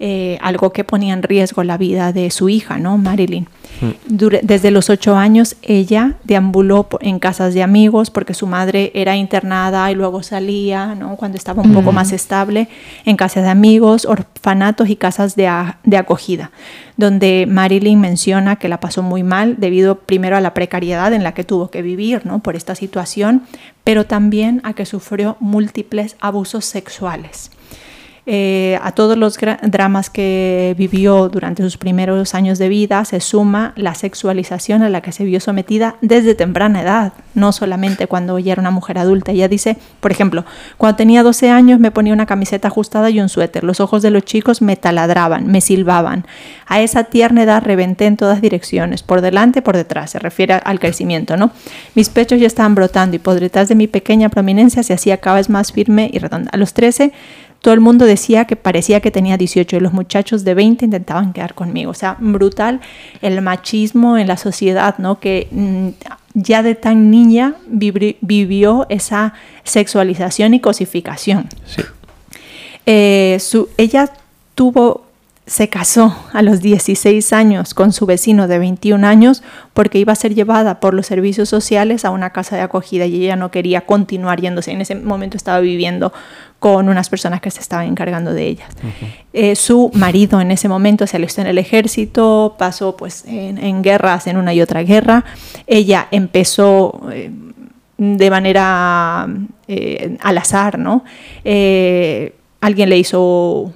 eh, 0.00 0.38
algo 0.40 0.72
que 0.72 0.84
ponía 0.84 1.12
en 1.12 1.24
riesgo 1.24 1.64
la 1.64 1.76
vida 1.76 2.12
de 2.12 2.30
su 2.30 2.48
hija, 2.48 2.78
¿no? 2.78 2.98
Marilyn. 2.98 3.48
Mm. 3.80 4.26
desde 4.42 4.70
los 4.70 4.90
ocho 4.90 5.16
años 5.16 5.56
ella 5.62 6.14
deambuló 6.24 6.88
en 7.00 7.20
casas 7.20 7.54
de 7.54 7.62
amigos 7.62 8.10
porque 8.10 8.34
su 8.34 8.46
madre 8.46 8.90
era 8.94 9.14
internada 9.16 9.90
y 9.90 9.94
luego 9.94 10.22
salía, 10.22 10.94
¿no? 10.94 11.16
Cuando 11.16 11.36
estaba 11.36 11.62
un 11.62 11.72
poco 11.72 11.90
mm. 11.90 11.94
más 11.94 12.12
estable, 12.12 12.68
en 13.04 13.16
casas 13.16 13.42
de 13.42 13.50
amigos, 13.50 14.04
orfanatos 14.04 14.88
y 14.88 14.96
casas 14.96 15.34
de, 15.34 15.50
de 15.84 15.96
acogida, 15.96 16.52
donde 16.96 17.46
Marilyn 17.48 18.00
menciona 18.00 18.56
que 18.56 18.68
la 18.68 18.80
pasó 18.80 19.02
muy 19.02 19.24
mal 19.24 19.56
debido 19.58 19.98
primero 19.98 20.36
a 20.36 20.40
la 20.40 20.54
precariedad 20.54 21.12
en 21.12 21.24
la 21.24 21.34
que 21.34 21.42
tuvo 21.42 21.70
que 21.70 21.82
vivir, 21.82 22.24
¿no? 22.24 22.38
Por 22.38 22.54
esta 22.54 22.74
situación, 22.76 23.42
pero 23.82 24.06
también 24.06 24.60
a 24.62 24.74
que 24.74 24.86
sufrió 24.86 25.36
múltiples 25.40 26.16
abusos 26.20 26.64
sexuales. 26.64 27.50
Eh, 28.30 28.78
a 28.82 28.92
todos 28.92 29.16
los 29.16 29.38
dramas 29.62 30.10
que 30.10 30.74
vivió 30.76 31.30
durante 31.30 31.62
sus 31.62 31.78
primeros 31.78 32.34
años 32.34 32.58
de 32.58 32.68
vida 32.68 33.02
se 33.06 33.20
suma 33.20 33.72
la 33.74 33.94
sexualización 33.94 34.82
a 34.82 34.90
la 34.90 35.00
que 35.00 35.12
se 35.12 35.24
vio 35.24 35.40
sometida 35.40 35.96
desde 36.02 36.34
temprana 36.34 36.82
edad, 36.82 37.14
no 37.32 37.52
solamente 37.52 38.06
cuando 38.06 38.36
ella 38.36 38.52
era 38.52 38.60
una 38.60 38.70
mujer 38.70 38.98
adulta. 38.98 39.32
Ella 39.32 39.48
dice, 39.48 39.78
por 40.00 40.12
ejemplo, 40.12 40.44
cuando 40.76 40.96
tenía 40.96 41.22
12 41.22 41.48
años 41.48 41.80
me 41.80 41.90
ponía 41.90 42.12
una 42.12 42.26
camiseta 42.26 42.68
ajustada 42.68 43.08
y 43.08 43.18
un 43.18 43.30
suéter, 43.30 43.64
los 43.64 43.80
ojos 43.80 44.02
de 44.02 44.10
los 44.10 44.24
chicos 44.24 44.60
me 44.60 44.76
taladraban, 44.76 45.46
me 45.46 45.62
silbaban. 45.62 46.26
A 46.66 46.82
esa 46.82 47.04
tierna 47.04 47.44
edad 47.44 47.62
reventé 47.62 48.04
en 48.04 48.18
todas 48.18 48.42
direcciones, 48.42 49.02
por 49.02 49.22
delante, 49.22 49.62
por 49.62 49.74
detrás, 49.74 50.10
se 50.10 50.18
refiere 50.18 50.60
al 50.62 50.80
crecimiento, 50.80 51.38
¿no? 51.38 51.50
Mis 51.94 52.10
pechos 52.10 52.38
ya 52.38 52.46
estaban 52.46 52.74
brotando 52.74 53.16
y 53.16 53.20
por 53.20 53.40
detrás 53.40 53.70
de 53.70 53.74
mi 53.74 53.86
pequeña 53.86 54.28
prominencia 54.28 54.82
se 54.82 54.92
hacía 54.92 55.16
cada 55.16 55.36
vez 55.36 55.48
más 55.48 55.72
firme 55.72 56.10
y 56.12 56.18
redonda. 56.18 56.50
A 56.52 56.58
los 56.58 56.74
13 56.74 57.14
todo 57.60 57.74
el 57.74 57.80
mundo 57.80 58.04
decía 58.04 58.44
que 58.44 58.56
parecía 58.56 59.00
que 59.00 59.10
tenía 59.10 59.36
18 59.36 59.76
y 59.76 59.80
los 59.80 59.92
muchachos 59.92 60.44
de 60.44 60.54
20 60.54 60.84
intentaban 60.84 61.32
quedar 61.32 61.54
conmigo. 61.54 61.90
O 61.90 61.94
sea, 61.94 62.16
brutal 62.20 62.80
el 63.20 63.40
machismo 63.42 64.16
en 64.16 64.28
la 64.28 64.36
sociedad, 64.36 64.96
¿no? 64.98 65.18
Que 65.18 65.48
mm, 65.50 65.88
ya 66.34 66.62
de 66.62 66.74
tan 66.74 67.10
niña 67.10 67.54
vivió 67.66 68.86
esa 68.88 69.34
sexualización 69.64 70.54
y 70.54 70.60
cosificación. 70.60 71.48
Sí. 71.66 71.82
Eh, 72.86 73.38
su, 73.40 73.68
ella 73.76 74.10
tuvo 74.54 75.07
se 75.48 75.68
casó 75.70 76.14
a 76.34 76.42
los 76.42 76.60
16 76.60 77.32
años 77.32 77.72
con 77.72 77.92
su 77.92 78.04
vecino 78.04 78.48
de 78.48 78.58
21 78.58 79.06
años 79.06 79.42
porque 79.72 79.98
iba 79.98 80.12
a 80.12 80.16
ser 80.16 80.34
llevada 80.34 80.78
por 80.78 80.92
los 80.92 81.06
servicios 81.06 81.48
sociales 81.48 82.04
a 82.04 82.10
una 82.10 82.30
casa 82.30 82.54
de 82.54 82.62
acogida 82.62 83.06
y 83.06 83.24
ella 83.24 83.34
no 83.34 83.50
quería 83.50 83.80
continuar 83.80 84.42
yéndose. 84.42 84.72
En 84.72 84.82
ese 84.82 84.94
momento 84.94 85.38
estaba 85.38 85.60
viviendo 85.60 86.12
con 86.58 86.90
unas 86.90 87.08
personas 87.08 87.40
que 87.40 87.50
se 87.50 87.60
estaban 87.60 87.86
encargando 87.86 88.34
de 88.34 88.46
ella. 88.46 88.66
Eh, 89.32 89.56
su 89.56 89.90
marido 89.94 90.38
en 90.40 90.50
ese 90.50 90.68
momento 90.68 91.06
se 91.06 91.16
alistó 91.16 91.40
en 91.40 91.46
el 91.46 91.56
ejército, 91.56 92.54
pasó 92.58 92.94
pues 92.94 93.24
en, 93.26 93.82
guerras, 93.82 94.26
en 94.26 94.36
una 94.36 94.52
y 94.52 94.60
otra 94.60 94.82
guerra. 94.82 95.24
Ella 95.66 96.08
empezó 96.10 97.08
eh, 97.10 97.30
de 97.96 98.30
manera 98.30 99.26
eh, 99.66 100.18
al 100.20 100.36
azar, 100.36 100.78
¿no? 100.78 101.04
alguien 102.60 102.90
le 102.90 102.98
hizo 102.98 103.72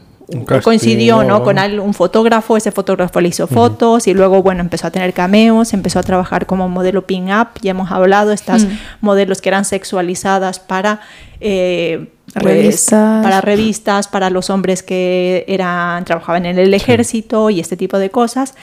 coincidió 0.63 1.23
¿no? 1.25 1.43
con 1.43 1.59
un 1.81 1.95
fotógrafo, 1.95 2.57
ese 2.57 2.73
fotógrafo 2.73 3.21
le 3.21 3.29
hizo 3.29 3.47
fotos 3.47 4.07
y 4.07 4.15
luego, 4.15 4.43
bueno, 4.43 4.61
empezó 4.61 4.87
a 4.87 4.91
tener 4.91 5.13
cameos, 5.13 5.73
empezó 5.73 5.99
a 5.99 6.03
trabajar 6.03 6.47
como 6.47 6.69
modelo 6.69 7.07
pin-up, 7.07 7.49
ya 7.61 7.73
hemos 7.73 7.91
hablado, 7.91 8.33
estas 8.33 8.67
modelos 9.01 9.41
que 9.41 9.49
eran 9.49 9.65
sexualizadas 9.65 10.61
para, 10.61 11.01
eh, 11.41 12.09
pues, 12.33 12.45
revistas. 12.45 13.23
para 13.23 13.41
revistas, 13.41 14.09
para 14.09 14.31
los 14.31 14.51
hombres 14.51 14.83
que 14.83 15.45
eran, 15.49 16.05
trabajaban 16.05 16.47
en 16.47 16.59
el 16.59 16.73
ejército 16.75 17.51
y 17.51 17.61
este 17.61 17.77
tipo 17.77 17.99
de 17.99 18.11
cosas. 18.11 18.55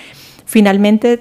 Finalmente 0.45 1.17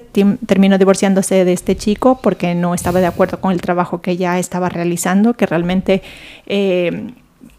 terminó 0.47 0.79
divorciándose 0.79 1.45
de 1.45 1.53
este 1.53 1.75
chico 1.77 2.19
porque 2.19 2.55
no 2.55 2.73
estaba 2.73 2.99
de 2.99 3.05
acuerdo 3.05 3.39
con 3.39 3.51
el 3.51 3.61
trabajo 3.61 4.01
que 4.01 4.11
ella 4.11 4.39
estaba 4.39 4.69
realizando, 4.69 5.35
que 5.35 5.45
realmente 5.45 6.01
eh, 6.47 7.11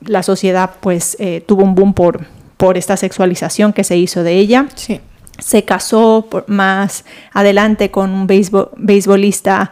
la 0.04 0.22
sociedad 0.22 0.72
pues 0.80 1.16
eh, 1.20 1.44
tuvo 1.46 1.62
un 1.62 1.74
boom 1.74 1.94
por, 1.94 2.26
por 2.60 2.76
esta 2.76 2.96
sexualización 2.96 3.72
que 3.72 3.82
se 3.84 3.96
hizo 3.96 4.22
de 4.22 4.34
ella. 4.34 4.66
Sí. 4.74 5.00
Se 5.38 5.64
casó 5.64 6.28
más 6.46 7.06
adelante 7.32 7.90
con 7.90 8.10
un 8.10 8.26
beisbolista 8.26 9.70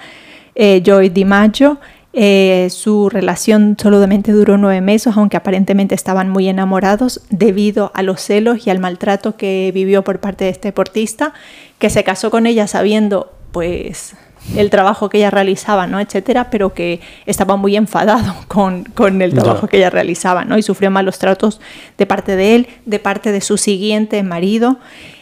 eh, 0.55 0.83
Joy 0.83 1.11
DiMaggio 1.11 1.79
eh, 2.14 2.68
su 2.70 3.11
relación 3.11 3.77
solamente 3.81 4.33
duró 4.33 4.57
nueve 4.57 4.81
meses, 4.81 5.16
aunque 5.16 5.37
aparentemente 5.37 5.94
estaban 5.94 6.31
muy 6.31 6.48
enamorados 6.48 7.20
debido 7.31 7.92
a 7.94 8.03
los 8.03 8.20
celos 8.20 8.66
y 8.66 8.70
al 8.70 8.79
maltrato 8.79 9.37
que 9.37 9.70
vivió 9.74 10.03
por 10.03 10.18
parte 10.18 10.44
de 10.44 10.51
este 10.51 10.68
deportista, 10.68 11.35
que 11.79 11.90
se 11.90 12.05
casó 12.05 12.31
con 12.31 12.46
ella 12.46 12.66
sabiendo 12.66 13.33
pues 13.53 14.16
el 14.57 14.71
trabajo 14.71 15.09
que 15.09 15.19
ella 15.19 15.31
realizaba, 15.31 15.87
¿no? 15.87 16.01
etcétera, 16.01 16.51
pero 16.51 16.73
que 16.73 17.01
estaba 17.27 17.57
muy 17.57 17.77
enfadado 17.77 18.35
con, 18.49 18.85
con 18.85 19.21
el 19.23 19.35
trabajo 19.35 19.67
que 19.67 19.79
ella 19.79 19.91
realizaba, 19.91 20.45
¿no? 20.45 20.59
Y 20.59 20.63
sufrió 20.63 20.91
malos 20.91 21.19
tratos 21.19 21.61
de 21.97 22.07
parte 22.07 22.37
de 22.37 22.55
él, 22.55 22.69
de 22.87 22.99
parte 22.99 23.33
de 23.33 23.41
su 23.41 23.57
siguiente 23.57 24.23
marido. 24.23 24.79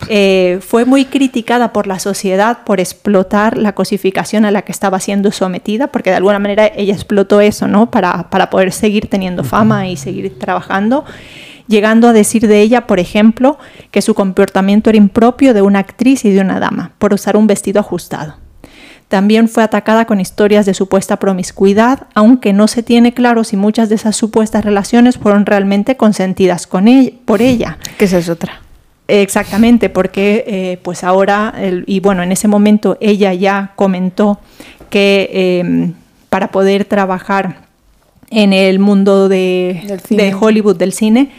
Eh, 0.09 0.59
fue 0.61 0.85
muy 0.85 1.07
criticada 1.07 1.73
por 1.73 1.87
la 1.87 1.99
sociedad 1.99 2.59
por 2.65 2.81
explotar 2.81 3.57
la 3.57 3.75
cosificación 3.75 4.45
a 4.45 4.51
la 4.51 4.63
que 4.63 4.73
estaba 4.73 5.01
siendo 5.01 5.33
sometida, 5.33 5.89
porque 5.89 6.11
de 6.11 6.17
alguna 6.17 6.39
manera 6.39 6.71
ella 6.75 6.95
explotó 6.95 7.41
eso, 7.41 7.67
¿no? 7.67 7.91
Para, 7.91 8.31
para 8.31 8.51
poder 8.51 8.73
seguir 8.73 9.09
teniendo 9.09 9.45
fama 9.45 9.89
y 9.89 9.97
seguir 9.97 10.39
trabajando 10.39 11.05
llegando 11.69 12.09
a 12.09 12.13
decir 12.13 12.47
de 12.47 12.61
ella, 12.61 12.87
por 12.87 13.01
ejemplo, 13.01 13.59
que 13.91 14.03
su 14.03 14.15
comportamiento 14.15 14.91
era 14.91 14.99
impropio 14.99 15.55
de 15.55 15.63
una 15.63 15.81
actriz 15.81 16.25
y 16.25 16.31
de 16.31 16.41
una 16.41 16.61
dama, 16.61 16.93
por 16.99 17.13
usar 17.13 17.37
un 17.37 17.49
vestido 17.49 17.81
ajustado. 17.81 18.46
También 19.09 19.49
fue 19.49 19.63
atacada 19.63 20.05
con 20.05 20.21
historias 20.21 20.67
de 20.67 20.75
supuesta 20.75 21.19
promiscuidad, 21.19 22.09
aunque 22.15 22.53
no 22.53 22.67
se 22.67 22.83
tiene 22.83 23.15
claro 23.15 23.45
si 23.45 23.57
muchas 23.57 23.89
de 23.89 23.95
esas 23.95 24.17
supuestas 24.17 24.65
relaciones 24.65 25.17
fueron 25.17 25.47
realmente 25.47 25.97
consentidas 25.97 26.67
con 26.67 26.87
por 27.25 27.41
ella. 27.41 27.79
Que 27.99 28.07
esa 28.07 28.19
es 28.19 28.29
otra. 28.29 28.61
Exactamente, 29.09 29.89
porque 29.89 30.45
eh, 30.49 30.79
pues 30.83 31.05
ahora, 31.05 31.55
y 31.87 32.01
bueno, 32.01 32.25
en 32.25 32.33
ese 32.33 32.49
momento 32.49 32.99
ella 33.01 33.33
ya 33.33 33.73
comentó 33.77 34.41
que 34.91 35.61
em, 35.61 35.95
para 36.29 36.49
poder 36.51 36.85
trabajar 36.85 37.67
en 38.31 38.53
el 38.53 38.81
mundo 38.81 39.29
de, 39.29 40.01
de 40.11 40.35
Hollywood, 40.35 40.77
del 40.77 40.93
cine, 40.93 41.31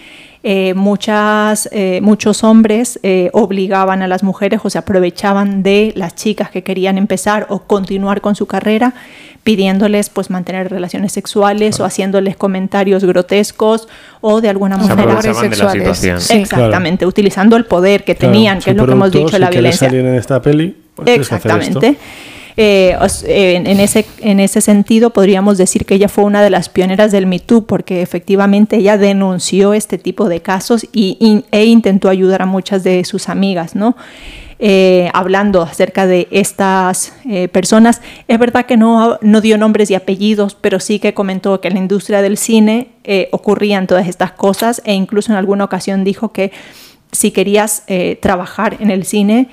eh, 0.49 0.73
muchas, 0.75 1.67
eh, 1.73 1.99
muchos 2.01 2.41
hombres 2.45 3.01
eh, 3.03 3.29
obligaban 3.33 4.01
a 4.01 4.07
las 4.07 4.23
mujeres 4.23 4.61
o 4.63 4.69
se 4.69 4.77
aprovechaban 4.77 5.61
de 5.61 5.91
las 5.97 6.15
chicas 6.15 6.49
que 6.49 6.63
querían 6.63 6.97
empezar 6.97 7.47
o 7.49 7.63
continuar 7.63 8.21
con 8.21 8.33
su 8.33 8.45
carrera 8.45 8.93
pidiéndoles 9.43 10.09
pues 10.09 10.29
mantener 10.29 10.69
relaciones 10.71 11.11
sexuales 11.11 11.81
o 11.81 11.83
haciéndoles 11.83 12.37
comentarios 12.37 13.03
grotescos 13.03 13.89
o 14.21 14.39
de 14.39 14.47
alguna 14.47 14.77
manera 14.77 15.21
sexuales. 15.21 16.05
Exactamente, 16.29 17.05
utilizando 17.05 17.57
el 17.57 17.65
poder 17.65 18.05
que 18.05 18.15
tenían, 18.15 18.61
que 18.61 18.71
es 18.71 18.77
lo 18.77 18.85
que 18.85 18.93
hemos 18.93 19.11
dicho 19.11 19.37
la 19.37 19.49
violencia. 19.49 19.89
en 19.89 20.15
esta 20.15 20.41
peli, 20.41 20.73
pues, 20.95 21.09
Exactamente. 21.09 21.97
Eh, 22.59 22.97
en, 23.27 23.79
ese, 23.79 24.03
en 24.19 24.39
ese 24.39 24.61
sentido, 24.61 25.11
podríamos 25.11 25.59
decir 25.59 25.85
que 25.85 25.93
ella 25.93 26.09
fue 26.09 26.23
una 26.23 26.41
de 26.41 26.49
las 26.49 26.69
pioneras 26.69 27.11
del 27.11 27.27
Me 27.27 27.39
porque 27.39 28.01
efectivamente 28.01 28.77
ella 28.77 28.97
denunció 28.97 29.75
este 29.75 29.99
tipo 29.99 30.27
de 30.27 30.41
casos 30.41 30.87
y, 30.91 31.45
e 31.51 31.65
intentó 31.65 32.09
ayudar 32.09 32.41
a 32.41 32.47
muchas 32.47 32.83
de 32.83 33.05
sus 33.05 33.29
amigas, 33.29 33.75
¿no? 33.75 33.95
Eh, 34.59 35.11
hablando 35.13 35.61
acerca 35.61 36.07
de 36.07 36.27
estas 36.31 37.13
eh, 37.29 37.47
personas. 37.47 38.01
Es 38.27 38.39
verdad 38.39 38.65
que 38.65 38.75
no, 38.75 39.19
no, 39.21 39.39
dio 39.39 39.59
nombres 39.59 39.91
y 39.91 39.93
apellidos, 39.93 40.57
pero 40.59 40.79
sí 40.79 40.97
que 40.97 41.13
comentó 41.13 41.61
que 41.61 41.67
en 41.67 41.75
la 41.75 41.79
industria 41.79 42.23
del 42.23 42.37
cine 42.37 42.89
ocurrían 43.31 43.85
todas 43.85 44.07
estas 44.07 44.31
cosas 44.31 44.81
e 44.83 44.93
incluso 44.93 45.31
en 45.31 45.37
alguna 45.37 45.63
ocasión 45.63 46.03
dijo 46.03 46.33
que 46.33 46.51
si 47.11 47.29
querías 47.29 47.83
trabajar 48.19 48.77
en 48.79 48.89
el 48.89 49.05
cine, 49.05 49.47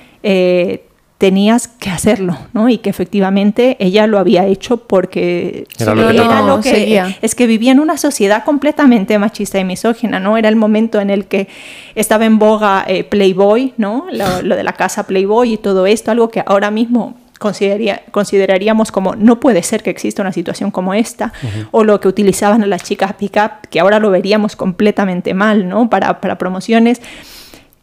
tenías 1.18 1.68
que 1.68 1.90
hacerlo, 1.90 2.36
¿no? 2.52 2.68
Y 2.68 2.78
que 2.78 2.90
efectivamente 2.90 3.76
ella 3.78 4.06
lo 4.06 4.18
había 4.18 4.46
hecho 4.46 4.78
porque 4.78 5.66
era 5.78 5.94
lo 6.42 6.60
que, 6.60 7.14
es 7.22 7.34
que 7.34 7.46
vivía 7.46 7.72
en 7.72 7.80
una 7.80 7.96
sociedad 7.96 8.44
completamente 8.44 9.18
machista 9.18 9.58
y 9.58 9.64
misógina, 9.64 10.18
¿no? 10.18 10.36
Era 10.36 10.48
el 10.48 10.56
momento 10.56 11.00
en 11.00 11.10
el 11.10 11.26
que 11.26 11.48
estaba 11.94 12.24
en 12.24 12.38
boga 12.38 12.84
eh, 12.88 13.04
Playboy, 13.04 13.74
¿no? 13.76 14.06
Lo, 14.10 14.56
de 14.56 14.64
la 14.64 14.72
casa 14.72 15.06
Playboy 15.06 15.52
y 15.54 15.56
todo 15.56 15.86
esto, 15.86 16.10
algo 16.10 16.28
que 16.30 16.42
ahora 16.44 16.70
mismo 16.72 17.16
consideraría, 17.38 18.02
consideraríamos 18.10 18.90
como 18.90 19.14
no 19.14 19.38
puede 19.38 19.62
ser 19.62 19.82
que 19.82 19.90
exista 19.90 20.20
una 20.20 20.32
situación 20.32 20.72
como 20.72 20.94
esta, 20.94 21.32
o 21.70 21.84
lo 21.84 22.00
que 22.00 22.08
utilizaban 22.08 22.62
a 22.64 22.66
las 22.66 22.82
chicas 22.82 23.14
pick-up, 23.14 23.68
que 23.70 23.78
ahora 23.78 24.00
lo 24.00 24.10
veríamos 24.10 24.56
completamente 24.56 25.32
mal, 25.32 25.68
¿no? 25.68 25.88
Para, 25.88 26.20
para 26.20 26.38
promociones. 26.38 27.00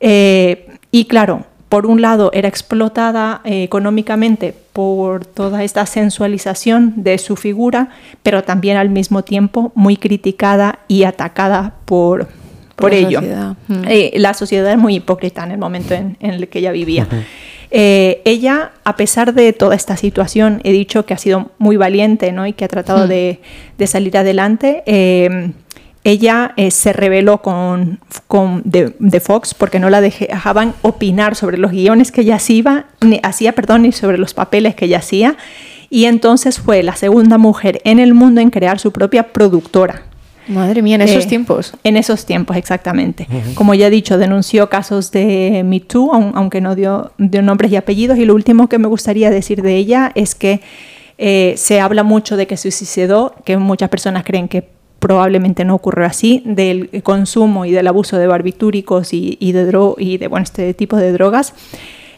Eh, 0.02 0.68
y 0.92 1.06
claro, 1.06 1.46
por 1.72 1.86
un 1.86 2.02
lado, 2.02 2.32
era 2.34 2.50
explotada 2.50 3.40
eh, 3.46 3.64
económicamente 3.64 4.54
por 4.74 5.26
toda 5.26 5.64
esta 5.64 5.86
sensualización 5.86 6.96
de 6.98 7.18
su 7.18 7.38
figura, 7.38 7.88
pero 8.24 8.44
también 8.44 8.76
al 8.76 8.90
mismo 8.90 9.24
tiempo 9.24 9.72
muy 9.74 9.96
criticada 9.96 10.80
y 10.90 11.06
atacada 11.06 11.76
por, 11.86 12.28
por, 12.76 12.94
ello. 12.94 13.22
Mm. 13.22 13.84
Eh, 13.88 14.12
la 14.18 14.34
sociedad 14.34 14.70
es 14.70 14.78
muy 14.78 14.96
hipócrita 14.96 15.46
en 15.46 15.52
el 15.52 15.60
momento 15.60 15.94
en, 15.94 16.18
el 16.20 16.50
que 16.50 16.60
ella 16.60 16.74
vivía. 16.74 17.08
Eh, 17.72 18.22
ella, 18.26 18.72
a 18.84 18.98
pesar 18.98 19.34
de 19.34 19.54
toda 19.54 19.74
esta 19.74 19.96
situación, 19.96 20.60
he 20.66 20.74
dicho 20.74 21.06
que 21.06 21.14
ha 21.14 21.18
sido 21.18 21.52
muy 21.58 21.78
valiente 21.78 22.34
¿no? 22.34 22.48
y 22.48 22.52
que 22.52 22.66
ha 22.66 22.68
tratado 22.68 23.06
mm. 23.06 23.10
de, 23.10 23.40
de, 23.78 23.88
salir 23.88 24.18
adelante 24.18 24.84
ella 26.04 26.54
eh, 26.58 26.72
se 26.72 26.94
rebeló 26.94 27.42
con, 27.42 28.00
con 28.28 28.62
de, 28.66 29.20
Fox 29.20 29.54
porque 29.54 29.80
no 29.80 29.90
la 29.90 30.02
dejaban 30.02 30.74
opinar 30.82 31.36
sobre 31.36 31.58
los 31.58 31.72
guiones 31.72 32.12
que 32.12 32.22
ella 32.22 32.36
hacía, 32.36 32.88
ni, 33.02 33.20
hacía 33.24 33.54
perdón, 33.54 33.84
ni 33.84 33.92
sobre 33.92 34.18
los 34.18 34.34
papeles 34.34 34.76
que 34.76 34.86
ella 34.86 34.98
hacía. 34.98 35.38
Y 35.90 36.06
entonces 36.06 36.60
fue 36.60 36.84
la 36.84 36.96
segunda 36.96 37.38
mujer 37.38 37.82
en 37.84 38.00
el 38.00 38.14
mundo 38.14 38.42
en 38.42 38.50
crear 38.50 38.80
su 38.80 38.92
propia 38.92 39.34
productora. 39.34 40.04
Madre 40.48 40.82
mía, 40.82 40.96
en 40.96 41.02
esos 41.02 41.26
eh, 41.26 41.28
tiempos. 41.28 41.74
En 41.84 41.98
esos 41.98 42.26
tiempos, 42.26 42.58
exactamente. 42.58 43.28
Como 43.54 43.74
ya 43.74 43.88
he 43.88 43.90
dicho, 43.90 44.18
denunció 44.18 44.70
casos 44.70 45.12
de 45.12 45.62
Me 45.64 45.82
Too, 45.82 46.12
aunque 46.14 46.62
no 46.62 46.76
dio, 46.76 47.12
nombres 47.18 47.72
y 47.72 47.76
apellidos. 47.76 48.18
Y 48.18 48.26
lo 48.26 48.34
último 48.34 48.68
que 48.68 48.80
me 48.80 48.88
gustaría 48.88 49.30
decir 49.30 49.62
de 49.62 49.76
ella 49.76 50.12
es 50.16 50.34
que 50.34 50.62
eh, 51.18 51.54
se 51.58 51.80
habla 51.80 52.04
mucho 52.04 52.38
de 52.38 52.48
que 52.48 52.58
se 52.58 52.72
suicidó, 52.72 53.36
que 53.46 53.58
muchas 53.58 53.90
personas 53.90 54.24
creen 54.24 54.48
que 54.48 54.68
probablemente 55.02 55.66
no 55.66 55.74
ocurrió 55.74 56.06
así, 56.06 56.44
del 56.46 57.02
consumo 57.02 57.66
y 57.66 57.72
del 57.72 57.88
abuso 57.88 58.20
de 58.20 58.28
barbitúricos 58.28 59.14
y, 59.14 59.36
de, 59.52 59.94
y 59.98 60.18
de 60.20 60.28
bueno, 60.28 60.44
este 60.44 60.76
tipo 60.76 60.96
de 60.96 61.12
drogas, 61.12 61.56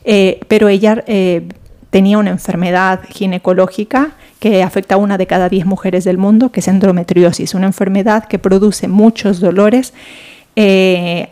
eh, 0.04 0.41
pero 0.50 0.67
ella 0.67 1.02
eh, 1.08 1.48
tenía 1.91 2.17
una 2.17 2.32
enfermedad 2.32 3.00
ginecológica 3.10 4.12
que 4.39 4.62
afecta 4.63 4.96
a 4.96 4.98
una 4.98 5.17
de 5.17 5.28
cada 5.28 5.48
diez 5.48 5.65
mujeres 5.65 6.04
del 6.04 6.17
mundo, 6.17 6.52
que 6.52 6.60
es 6.60 6.67
endometriosis, 6.67 7.54
una 7.54 7.67
enfermedad 7.67 8.26
que 8.26 8.38
produce 8.38 8.89
muchos 8.89 9.39
dolores 9.39 9.93
eh, 10.58 11.30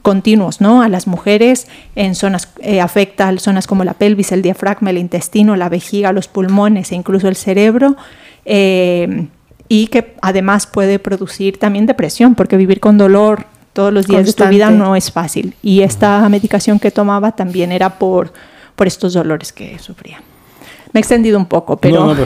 continuos 0.00 0.62
¿no? 0.62 0.80
a 0.80 0.88
las 0.88 1.06
mujeres 1.06 1.68
en 1.96 2.14
zonas 2.14 2.48
afecta 2.82 3.28
a 3.28 3.38
zonas 3.38 3.66
como 3.66 3.84
la 3.84 3.92
pelvis, 3.92 4.32
el 4.32 4.40
diafragma, 4.40 4.88
el 4.88 4.98
intestino, 4.98 5.54
la 5.54 5.68
vejiga, 5.68 6.12
los 6.12 6.28
pulmones 6.28 6.92
e 6.92 6.94
incluso 6.94 7.28
el 7.28 7.36
cerebro 7.36 7.96
y 9.68 9.86
que 9.88 10.14
además 10.22 10.66
puede 10.66 10.98
producir 10.98 11.58
también 11.58 11.86
depresión, 11.86 12.34
porque 12.34 12.56
vivir 12.56 12.80
con 12.80 12.98
dolor 12.98 13.46
todos 13.72 13.92
los 13.92 14.06
días 14.06 14.26
de 14.26 14.32
tu 14.32 14.44
vida 14.46 14.70
no 14.70 14.96
es 14.96 15.10
fácil. 15.10 15.54
Y 15.62 15.80
esta 15.80 16.26
medicación 16.28 16.78
que 16.78 16.90
tomaba 16.90 17.32
también 17.32 17.72
era 17.72 17.98
por, 17.98 18.32
por 18.76 18.86
estos 18.86 19.14
dolores 19.14 19.52
que 19.52 19.78
sufría. 19.78 20.22
Me 20.92 21.00
he 21.00 21.02
extendido 21.02 21.36
un 21.38 21.46
poco, 21.46 21.76
pero, 21.76 22.06
no, 22.06 22.14
porque 22.14 22.22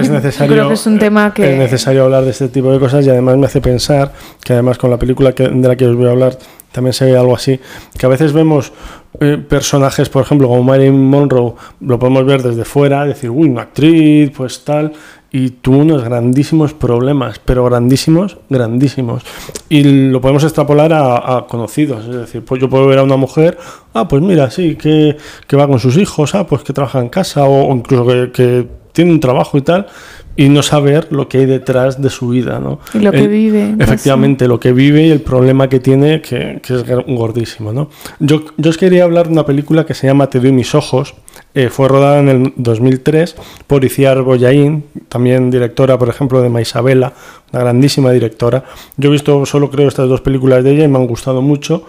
es 0.00 0.08
necesario, 0.08 0.54
creo 0.54 0.68
que 0.68 0.74
es 0.74 0.86
un 0.86 0.98
tema 0.98 1.34
que... 1.34 1.52
es 1.52 1.58
necesario 1.58 2.04
hablar 2.04 2.24
de 2.24 2.30
este 2.30 2.48
tipo 2.48 2.72
de 2.72 2.78
cosas 2.78 3.04
y 3.04 3.10
además 3.10 3.36
me 3.36 3.44
hace 3.44 3.60
pensar 3.60 4.10
que 4.42 4.54
además 4.54 4.78
con 4.78 4.88
la 4.88 4.98
película 4.98 5.34
que, 5.34 5.46
de 5.46 5.68
la 5.68 5.76
que 5.76 5.86
os 5.86 5.94
voy 5.94 6.06
a 6.06 6.12
hablar 6.12 6.38
también 6.72 6.94
se 6.94 7.04
ve 7.04 7.16
algo 7.16 7.34
así, 7.34 7.60
que 7.98 8.06
a 8.06 8.08
veces 8.08 8.32
vemos 8.32 8.72
eh, 9.20 9.36
personajes, 9.36 10.08
por 10.08 10.22
ejemplo, 10.22 10.48
como 10.48 10.62
Marilyn 10.62 10.98
Monroe, 10.98 11.54
lo 11.80 11.98
podemos 11.98 12.24
ver 12.24 12.42
desde 12.42 12.64
fuera, 12.64 13.04
decir, 13.04 13.28
uy, 13.28 13.48
una 13.48 13.62
actriz, 13.62 14.30
pues 14.34 14.64
tal, 14.64 14.92
y 15.30 15.50
tuvo 15.50 15.78
unos 15.78 16.02
grandísimos 16.04 16.72
problemas, 16.72 17.38
pero 17.44 17.64
grandísimos, 17.64 18.38
grandísimos. 18.48 19.22
Y 19.68 20.10
lo 20.10 20.20
podemos 20.20 20.42
extrapolar 20.44 20.92
a, 20.94 21.46
conocidos, 21.48 22.06
es 22.06 22.16
decir, 22.16 22.44
pues 22.44 22.60
yo 22.60 22.70
puedo 22.70 22.86
ver 22.86 22.98
a 22.98 23.02
una 23.02 23.16
mujer, 23.16 23.58
ah, 23.92 24.08
pues 24.08 24.22
mira, 24.22 24.50
sí, 24.50 24.76
que, 24.76 25.16
que 25.46 25.56
va 25.56 25.68
con 25.68 25.78
sus 25.78 25.96
hijos, 25.98 26.34
ah, 26.34 26.46
pues 26.46 26.62
que 26.62 26.72
trabaja 26.72 27.00
en 27.00 27.08
casa 27.10 27.44
o, 27.44 27.74
incluso 27.74 28.06
que, 28.06 28.30
que, 28.32 28.78
tiene 28.92 29.12
un 29.12 29.20
trabajo 29.20 29.56
y 29.56 29.60
tal, 29.60 29.86
y 30.34 30.48
no 30.48 30.60
saber 30.60 31.06
lo 31.10 31.28
que 31.28 31.38
hay 31.38 31.46
detrás 31.46 32.02
de 32.02 32.10
su 32.10 32.30
vida, 32.30 32.58
¿no? 32.58 32.80
Y 32.94 32.98
lo 32.98 33.12
que 33.12 33.18
El- 33.18 33.28
vive. 33.28 33.74
Efectivamente, 33.78 34.48
lo 34.48 34.58
que 34.58 34.72
vive 34.72 35.06
y 35.06 35.10
el 35.10 35.20
problema 35.20 35.68
que 35.68 35.78
tiene, 35.78 36.20
que, 36.20 36.60
que 36.60 36.74
es 36.74 36.84
gordísimo, 37.06 37.72
¿no? 37.72 37.90
Yo, 38.18 38.42
yo 38.56 38.70
os 38.70 38.76
quería 38.76 39.04
hablar 39.04 39.26
de 39.26 39.34
una 39.34 39.46
película 39.46 39.86
que 39.86 39.94
se 39.94 40.08
llama 40.08 40.28
Te 40.30 40.40
doy 40.40 40.50
mis 40.50 40.74
ojos. 40.74 41.14
Eh, 41.54 41.70
fue 41.70 41.88
rodada 41.88 42.20
en 42.20 42.28
el 42.28 42.52
2003 42.56 43.36
por 43.66 43.84
Iciar 43.84 44.22
Boyaín, 44.22 44.84
también 45.08 45.50
directora, 45.50 45.98
por 45.98 46.08
ejemplo, 46.08 46.42
de 46.42 46.48
Maisabela, 46.48 47.14
una 47.52 47.62
grandísima 47.62 48.12
directora. 48.12 48.64
Yo 48.96 49.08
he 49.08 49.12
visto 49.12 49.44
solo, 49.46 49.70
creo, 49.70 49.88
estas 49.88 50.08
dos 50.08 50.20
películas 50.20 50.62
de 50.62 50.72
ella 50.72 50.84
y 50.84 50.88
me 50.88 50.98
han 50.98 51.06
gustado 51.06 51.42
mucho. 51.42 51.84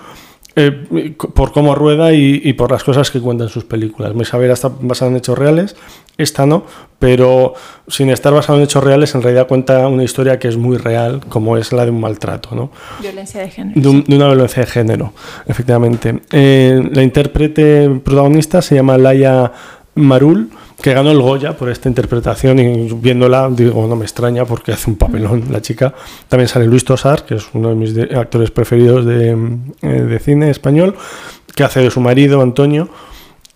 Eh, 0.68 1.16
por 1.34 1.52
cómo 1.54 1.74
rueda 1.76 2.12
y, 2.14 2.42
y 2.44 2.54
por 2.54 2.72
las 2.72 2.84
cosas 2.84 3.10
que 3.12 3.20
cuenta 3.22 3.46
en 3.46 3.50
sus 3.50 3.64
películas. 3.64 4.14
Maisabela 4.14 4.54
está 4.54 4.70
basada 4.82 5.12
en 5.12 5.18
hechos 5.18 5.38
reales, 5.38 5.76
esta 6.18 6.46
no, 6.46 6.66
pero 7.00 7.54
sin 7.88 8.10
estar 8.10 8.34
basada 8.34 8.58
en 8.60 8.66
hechos 8.66 8.84
reales, 8.84 9.16
en 9.16 9.22
realidad 9.22 9.48
cuenta 9.48 9.88
una 9.88 10.04
historia 10.04 10.38
que 10.38 10.48
es 10.50 10.58
muy 10.58 10.78
real, 10.78 11.22
como 11.30 11.56
es 11.58 11.72
la 11.72 11.86
de 11.86 11.92
un 11.92 12.02
maltrato, 12.02 12.56
¿no? 12.56 12.72
Violencia 13.02 13.40
de 13.42 13.50
género. 13.50 13.80
De, 13.82 13.88
un- 13.88 14.04
de 14.04 14.16
una 14.18 14.28
violencia 14.28 14.64
de 14.64 14.70
género, 14.70 15.14
efectivamente. 15.48 16.20
Eh, 16.32 16.90
la 16.92 17.04
intérprete 17.04 17.90
protagonista 18.04 18.62
se 18.62 18.76
llama 18.76 18.98
Laia 18.98 19.52
Marul, 19.96 20.50
que 20.82 20.94
ganó 20.94 21.12
el 21.12 21.22
Goya 21.22 21.58
por 21.58 21.70
esta 21.70 21.90
interpretación 21.90 22.60
y 22.60 22.94
viéndola 22.94 23.50
digo, 23.52 23.86
no 23.88 23.96
me 23.96 24.06
extraña 24.06 24.46
porque 24.46 24.72
hace 24.72 24.90
un 24.90 24.96
papelón 24.96 25.46
la 25.52 25.62
chica. 25.62 25.94
También 26.28 26.48
sale 26.48 26.66
Luis 26.66 26.86
Tosar, 26.86 27.26
que 27.26 27.36
es 27.36 27.48
uno 27.54 27.70
de 27.70 27.76
mis 27.76 27.98
actores 28.14 28.52
preferidos 28.52 29.06
de, 29.06 29.32
eh, 29.82 29.88
de 29.88 30.20
cine 30.20 30.50
español, 30.50 30.96
que 31.56 31.64
hace 31.64 31.82
de 31.82 31.92
su 31.92 32.00
marido, 32.00 32.42
Antonio. 32.42 32.90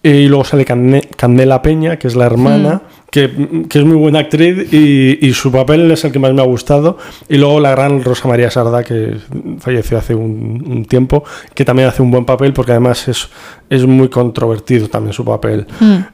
Y 0.05 0.27
luego 0.27 0.43
sale 0.43 0.65
Cande- 0.65 1.07
Candela 1.15 1.61
Peña, 1.61 1.97
que 1.97 2.09
es 2.09 2.15
la 2.17 2.25
hermana, 2.25 2.81
que, 3.09 3.65
que 3.69 3.79
es 3.79 3.85
muy 3.85 3.95
buena 3.95 4.19
actriz 4.19 4.73
y, 4.73 5.25
y 5.25 5.31
su 5.33 5.49
papel 5.49 5.89
es 5.91 6.03
el 6.03 6.11
que 6.11 6.19
más 6.19 6.33
me 6.33 6.41
ha 6.41 6.45
gustado. 6.45 6.97
Y 7.29 7.37
luego 7.37 7.61
la 7.61 7.71
gran 7.71 8.03
Rosa 8.03 8.27
María 8.27 8.51
Sarda, 8.51 8.83
que 8.83 9.15
falleció 9.59 9.97
hace 9.97 10.13
un, 10.13 10.61
un 10.67 10.83
tiempo, 10.85 11.23
que 11.55 11.63
también 11.63 11.87
hace 11.87 12.01
un 12.01 12.11
buen 12.11 12.25
papel 12.25 12.51
porque 12.51 12.71
además 12.71 13.07
es, 13.07 13.29
es 13.69 13.85
muy 13.85 14.09
controvertido 14.09 14.89
también 14.89 15.13
su 15.13 15.23
papel. 15.23 15.67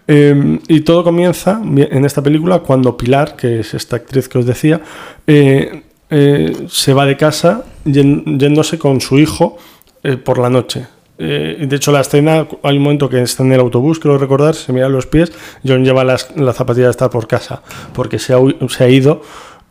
Eh, 0.07 0.59
y 0.67 0.81
todo 0.81 1.03
comienza 1.03 1.59
en 1.65 2.05
esta 2.05 2.21
película 2.21 2.59
cuando 2.59 2.95
Pilar, 2.95 3.35
que 3.35 3.61
es 3.61 3.73
esta 3.73 3.95
actriz 3.95 4.29
que 4.29 4.37
os 4.37 4.45
decía, 4.45 4.81
eh, 5.25 5.81
eh, 6.11 6.53
se 6.69 6.93
va 6.93 7.07
de 7.07 7.17
casa 7.17 7.63
yéndose 7.85 8.77
con 8.77 9.01
su 9.01 9.17
hijo 9.17 9.57
eh, 10.03 10.15
por 10.17 10.37
la 10.37 10.51
noche. 10.51 10.85
Eh, 11.21 11.65
de 11.67 11.75
hecho, 11.75 11.91
la 11.91 11.99
escena, 11.99 12.47
hay 12.63 12.77
un 12.77 12.83
momento 12.83 13.09
que 13.09 13.21
está 13.21 13.43
en 13.43 13.51
el 13.51 13.59
autobús, 13.59 13.99
creo 13.99 14.17
recordar, 14.17 14.55
se 14.55 14.71
mira 14.71 14.87
los 14.87 15.05
pies, 15.05 15.33
John 15.67 15.83
lleva 15.83 16.05
las, 16.05 16.33
la 16.37 16.53
zapatilla 16.53 16.85
de 16.85 16.91
estar 16.91 17.09
por 17.09 17.27
casa, 17.27 17.61
porque 17.93 18.19
se 18.19 18.33
ha, 18.33 18.37
se 18.69 18.83
ha 18.85 18.89
ido, 18.89 19.21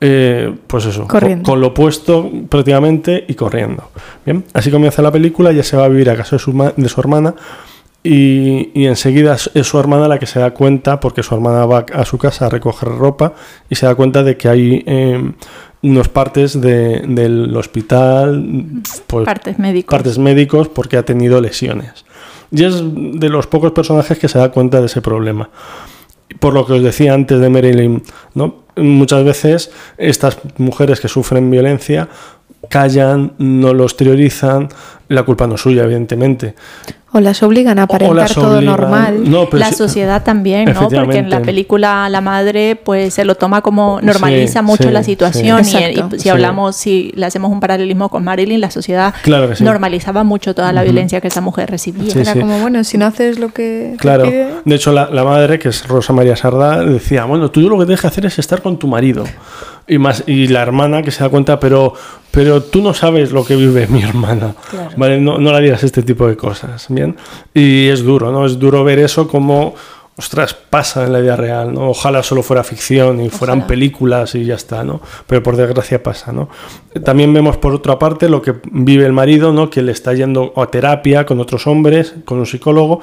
eh, 0.00 0.54
pues 0.66 0.84
eso, 0.84 1.00
con, 1.00 1.08
Corriendo. 1.08 1.50
con 1.50 1.60
lo 1.62 1.72
puesto 1.72 2.30
prácticamente 2.50 3.24
y 3.26 3.34
corriendo. 3.34 3.90
Bien, 4.26 4.44
así 4.52 4.70
comienza 4.70 5.00
la 5.00 5.10
película, 5.10 5.50
ya 5.50 5.62
se 5.62 5.76
va 5.78 5.86
a 5.86 5.88
vivir 5.88 6.10
a 6.10 6.16
casa 6.16 6.36
de 6.36 6.40
su, 6.40 6.72
de 6.76 6.88
su 6.88 7.00
hermana 7.00 7.34
y, 8.02 8.70
y 8.74 8.86
enseguida 8.86 9.34
es, 9.34 9.50
es 9.54 9.66
su 9.66 9.78
hermana 9.78 10.06
la 10.06 10.18
que 10.18 10.26
se 10.26 10.38
da 10.38 10.52
cuenta, 10.52 11.00
porque 11.00 11.22
su 11.22 11.34
hermana 11.34 11.66
va 11.66 11.84
a 11.92 12.04
su 12.04 12.16
casa 12.18 12.46
a 12.46 12.48
recoger 12.48 12.90
ropa 12.90 13.32
y 13.68 13.74
se 13.74 13.86
da 13.86 13.94
cuenta 13.94 14.22
de 14.22 14.36
que 14.36 14.48
hay 14.48 14.84
eh, 14.86 15.32
unos 15.82 16.08
partes 16.08 16.60
de- 16.60 17.02
del 17.06 17.56
hospital, 17.56 18.44
pues, 19.06 19.24
Partes 19.24 19.58
médicos. 19.58 19.92
partes 19.94 20.18
médicos 20.18 20.68
porque 20.68 20.96
ha 20.96 21.04
tenido 21.04 21.40
lesiones. 21.40 22.04
Y 22.50 22.64
es 22.64 22.82
de 22.82 23.28
los 23.28 23.46
pocos 23.46 23.72
personajes 23.72 24.18
que 24.18 24.28
se 24.28 24.38
da 24.38 24.50
cuenta 24.50 24.80
de 24.80 24.86
ese 24.86 25.02
problema. 25.02 25.50
Por 26.40 26.52
lo 26.54 26.66
que 26.66 26.74
os 26.74 26.82
decía 26.82 27.14
antes 27.14 27.40
de 27.40 27.48
Marilyn, 27.48 28.02
¿no? 28.34 28.64
muchas 28.76 29.24
veces 29.24 29.70
estas 29.96 30.38
mujeres 30.58 31.00
que 31.00 31.08
sufren 31.08 31.50
violencia 31.50 32.08
callan, 32.68 33.32
no 33.38 33.72
lo 33.72 33.84
exteriorizan, 33.84 34.68
la 35.08 35.22
culpa 35.22 35.46
no 35.46 35.54
es 35.54 35.60
suya, 35.60 35.84
evidentemente. 35.84 36.54
O 37.10 37.20
las 37.20 37.42
obligan 37.42 37.78
a 37.78 37.84
aparentar 37.84 38.16
las 38.16 38.34
todo 38.34 38.60
normal. 38.60 39.30
No, 39.30 39.46
pero 39.46 39.60
la 39.60 39.70
sí- 39.70 39.76
sociedad 39.76 40.22
también, 40.22 40.66
¿no? 40.74 40.90
Porque 40.90 41.16
en 41.18 41.30
la 41.30 41.40
película 41.40 42.06
la 42.10 42.20
madre 42.20 42.76
pues 42.76 43.14
se 43.14 43.24
lo 43.24 43.34
toma 43.34 43.62
como 43.62 43.98
normaliza 44.02 44.60
Sí, 44.60 44.66
mucho 44.66 44.82
sí, 44.84 44.90
la 44.90 45.02
situación 45.02 45.64
sí. 45.64 45.78
y, 45.78 45.94
si 46.16 46.18
Sí. 46.20 46.28
hablamos, 46.28 46.76
si 46.76 47.10
le 47.14 47.24
hacemos 47.24 47.50
un 47.50 47.60
paralelismo 47.60 48.10
con 48.10 48.24
Marilyn, 48.24 48.60
la 48.60 48.70
sociedad 48.70 49.14
Claro 49.22 49.48
que 49.48 49.56
sí. 49.56 49.64
normalizaba 49.64 50.22
mucho 50.22 50.54
toda 50.54 50.70
la 50.74 50.82
violencia 50.82 51.22
que 51.22 51.28
esa 51.28 51.40
mujer 51.40 51.70
recibía. 51.70 52.12
Sí, 52.12 52.18
Era 52.20 52.34
sí. 52.34 52.40
como, 52.40 52.58
bueno, 52.60 52.84
si 52.84 52.98
no 52.98 53.06
haces 53.06 53.38
lo 53.38 53.48
que 53.48 53.92
te 53.92 53.96
Claro, 53.96 54.24
pide- 54.24 54.50
de 54.66 54.74
hecho 54.74 54.92
la, 54.92 55.08
la 55.08 55.24
madre, 55.24 55.58
que 55.58 55.70
es 55.70 55.88
Rosa 55.88 56.12
María 56.12 56.36
Sardá, 56.36 56.84
decía, 56.84 57.24
bueno, 57.24 57.50
tú 57.50 57.60
lo 57.62 57.78
que 57.78 57.86
tienes 57.86 58.02
que 58.02 58.06
hacer 58.06 58.26
es 58.26 58.38
estar 58.38 58.60
con 58.60 58.78
tu 58.78 58.86
marido. 58.86 59.24
Y, 59.88 59.98
más, 59.98 60.24
y 60.26 60.48
la 60.48 60.62
hermana 60.62 61.02
que 61.02 61.10
se 61.10 61.24
da 61.24 61.30
cuenta, 61.30 61.58
pero, 61.58 61.94
pero 62.30 62.62
tú 62.62 62.82
no 62.82 62.92
sabes 62.92 63.32
lo 63.32 63.44
que 63.44 63.56
vive 63.56 63.86
mi 63.86 64.02
hermana. 64.02 64.54
¿vale? 64.96 65.20
No, 65.20 65.38
no 65.38 65.52
le 65.52 65.60
digas 65.62 65.82
este 65.82 66.02
tipo 66.02 66.26
de 66.26 66.36
cosas, 66.36 66.86
¿bien? 66.90 67.16
Y 67.54 67.88
es 67.88 68.02
duro, 68.02 68.30
¿no? 68.30 68.44
Es 68.44 68.58
duro 68.58 68.84
ver 68.84 68.98
eso 68.98 69.26
como, 69.26 69.74
ostras, 70.18 70.52
pasa 70.52 71.04
en 71.04 71.12
la 71.12 71.20
vida 71.20 71.36
real, 71.36 71.72
¿no? 71.72 71.90
Ojalá 71.90 72.24
solo 72.24 72.42
fuera 72.42 72.64
ficción 72.64 73.20
y 73.20 73.30
fueran 73.30 73.66
películas 73.68 74.34
y 74.34 74.44
ya 74.44 74.56
está, 74.56 74.82
¿no? 74.82 75.00
Pero 75.28 75.44
por 75.44 75.56
desgracia 75.56 76.02
pasa, 76.02 76.32
¿no? 76.32 76.48
También 77.04 77.32
vemos 77.32 77.56
por 77.56 77.72
otra 77.72 77.98
parte 77.98 78.28
lo 78.28 78.42
que 78.42 78.56
vive 78.72 79.06
el 79.06 79.12
marido, 79.12 79.52
¿no? 79.52 79.70
Que 79.70 79.80
le 79.80 79.92
está 79.92 80.12
yendo 80.14 80.52
a 80.56 80.66
terapia 80.66 81.24
con 81.24 81.38
otros 81.38 81.68
hombres, 81.68 82.14
con 82.24 82.38
un 82.38 82.46
psicólogo. 82.46 83.00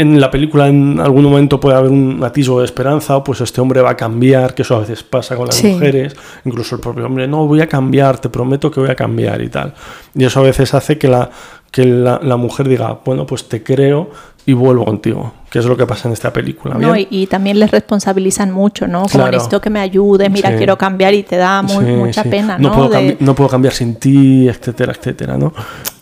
En 0.00 0.20
la 0.20 0.30
película 0.30 0.68
en 0.68 1.00
algún 1.00 1.24
momento 1.24 1.58
puede 1.58 1.76
haber 1.76 1.90
un 1.90 2.22
atisbo 2.22 2.60
de 2.60 2.64
esperanza, 2.66 3.16
o 3.16 3.24
pues 3.24 3.40
este 3.40 3.60
hombre 3.60 3.80
va 3.80 3.90
a 3.90 3.96
cambiar, 3.96 4.54
que 4.54 4.62
eso 4.62 4.76
a 4.76 4.80
veces 4.80 5.02
pasa 5.02 5.34
con 5.36 5.46
las 5.46 5.56
Sí. 5.56 5.68
mujeres, 5.72 6.14
incluso 6.44 6.76
el 6.76 6.80
propio 6.80 7.06
hombre, 7.06 7.26
no, 7.26 7.46
voy 7.46 7.60
a 7.60 7.66
cambiar, 7.66 8.18
te 8.20 8.28
prometo 8.28 8.70
que 8.70 8.80
voy 8.80 8.90
a 8.90 8.94
cambiar 8.94 9.42
y 9.42 9.48
tal. 9.48 9.74
Y 10.14 10.24
eso 10.24 10.40
a 10.40 10.44
veces 10.44 10.72
hace 10.74 10.98
que 10.98 11.08
la, 11.08 11.30
que 11.70 11.84
la, 11.84 12.20
la 12.22 12.36
mujer 12.36 12.68
diga, 12.68 13.00
bueno, 13.04 13.26
pues 13.26 13.48
te 13.48 13.62
creo 13.62 14.10
y 14.48 14.54
vuelvo 14.54 14.86
contigo, 14.86 15.32
que 15.50 15.58
es 15.58 15.66
lo 15.66 15.76
que 15.76 15.84
pasa 15.86 16.08
en 16.08 16.14
esta 16.14 16.32
película. 16.32 16.74
No, 16.76 16.92
¿bien? 16.94 17.06
y, 17.10 17.22
y 17.24 17.26
también 17.26 17.58
les 17.58 17.70
responsabilizan 17.70 18.50
mucho, 18.50 18.86
¿no? 18.88 19.00
Como 19.02 19.10
Claro. 19.24 19.32
necesito 19.32 19.60
que 19.60 19.68
me 19.68 19.78
ayudes, 19.80 20.30
mira, 20.30 20.50
Sí. 20.52 20.56
quiero 20.56 20.78
cambiar 20.78 21.12
y 21.12 21.22
te 21.22 21.36
da 21.36 21.62
Sí, 21.68 21.76
mucha 21.78 22.22
sí. 22.22 22.30
pena, 22.30 22.56
no 22.56 22.70
¿no? 22.70 22.74
Puedo 22.74 22.88
De- 22.88 23.16
no 23.20 23.34
puedo 23.34 23.50
cambiar 23.50 23.74
sin 23.74 23.96
ti, 23.96 24.48
etcétera, 24.48 24.92
etcétera, 24.98 25.36
¿no? 25.36 25.52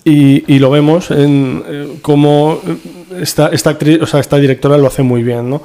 Y, 0.04 0.44
y 0.54 0.60
lo 0.60 0.70
vemos 0.70 1.10
en 1.10 1.64
eh, 1.66 1.98
cómo 2.02 2.60
eh, 2.64 2.76
esta, 3.20 3.48
esta 3.48 3.70
actriz, 3.70 4.00
o 4.00 4.06
sea, 4.06 4.20
esta 4.20 4.36
directora 4.36 4.78
lo 4.78 4.86
hace 4.86 5.02
muy 5.02 5.24
bien, 5.24 5.50
¿no? 5.50 5.60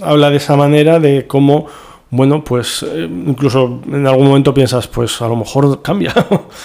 Habla 0.00 0.30
de 0.30 0.38
esa 0.38 0.56
manera 0.56 0.98
de 0.98 1.26
cómo, 1.26 1.66
bueno, 2.08 2.44
pues 2.44 2.84
eh, 2.84 3.08
incluso 3.10 3.80
en 3.92 4.06
algún 4.06 4.28
momento 4.28 4.54
piensas, 4.54 4.86
pues 4.86 5.20
a 5.20 5.28
lo 5.28 5.36
mejor 5.36 5.82
cambia. 5.82 6.14